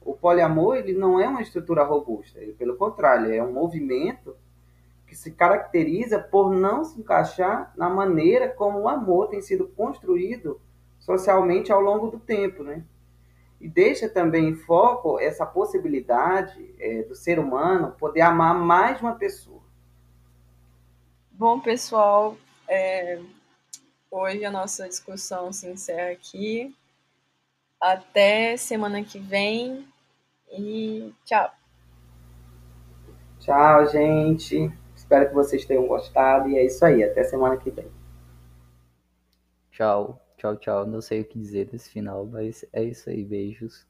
O 0.00 0.14
poliamor 0.14 0.76
ele 0.76 0.92
não 0.92 1.18
é 1.18 1.26
uma 1.26 1.42
estrutura 1.42 1.84
robusta, 1.84 2.38
ele, 2.38 2.52
pelo 2.52 2.76
contrário, 2.76 3.32
é 3.32 3.42
um 3.42 3.52
movimento 3.52 4.36
que 5.06 5.16
se 5.16 5.32
caracteriza 5.32 6.18
por 6.18 6.52
não 6.52 6.84
se 6.84 7.00
encaixar 7.00 7.72
na 7.76 7.88
maneira 7.88 8.48
como 8.48 8.80
o 8.80 8.88
amor 8.88 9.28
tem 9.28 9.40
sido 9.40 9.66
construído 9.68 10.60
socialmente 10.98 11.72
ao 11.72 11.80
longo 11.80 12.08
do 12.08 12.18
tempo, 12.18 12.62
né? 12.62 12.84
E 13.60 13.68
deixa 13.68 14.08
também 14.08 14.48
em 14.48 14.54
foco 14.54 15.18
essa 15.18 15.44
possibilidade 15.44 16.74
é, 16.78 17.02
do 17.02 17.14
ser 17.14 17.38
humano 17.38 17.92
poder 17.98 18.20
amar 18.20 18.54
mais 18.54 19.00
uma 19.00 19.14
pessoa. 19.16 19.62
Bom, 21.32 21.60
pessoal, 21.60 22.36
é, 22.68 23.20
hoje 24.10 24.44
a 24.44 24.50
nossa 24.50 24.88
discussão 24.88 25.52
se 25.52 25.68
encerra 25.68 26.10
aqui. 26.10 26.74
Até 27.80 28.56
semana 28.56 29.04
que 29.04 29.18
vem 29.18 29.86
e 30.50 31.12
tchau. 31.24 31.50
Tchau, 33.38 33.86
gente. 33.86 34.72
Espero 34.94 35.28
que 35.28 35.34
vocês 35.34 35.64
tenham 35.64 35.86
gostado 35.86 36.48
e 36.48 36.58
é 36.58 36.66
isso 36.66 36.84
aí. 36.84 37.02
Até 37.04 37.24
semana 37.24 37.56
que 37.56 37.70
vem. 37.70 37.90
Tchau. 39.70 40.20
Tchau, 40.38 40.56
tchau. 40.56 40.86
Não 40.86 41.02
sei 41.02 41.20
o 41.20 41.24
que 41.26 41.38
dizer 41.38 41.68
nesse 41.70 41.90
final, 41.90 42.24
mas 42.24 42.64
é 42.72 42.82
isso 42.82 43.10
aí. 43.10 43.22
Beijos. 43.24 43.86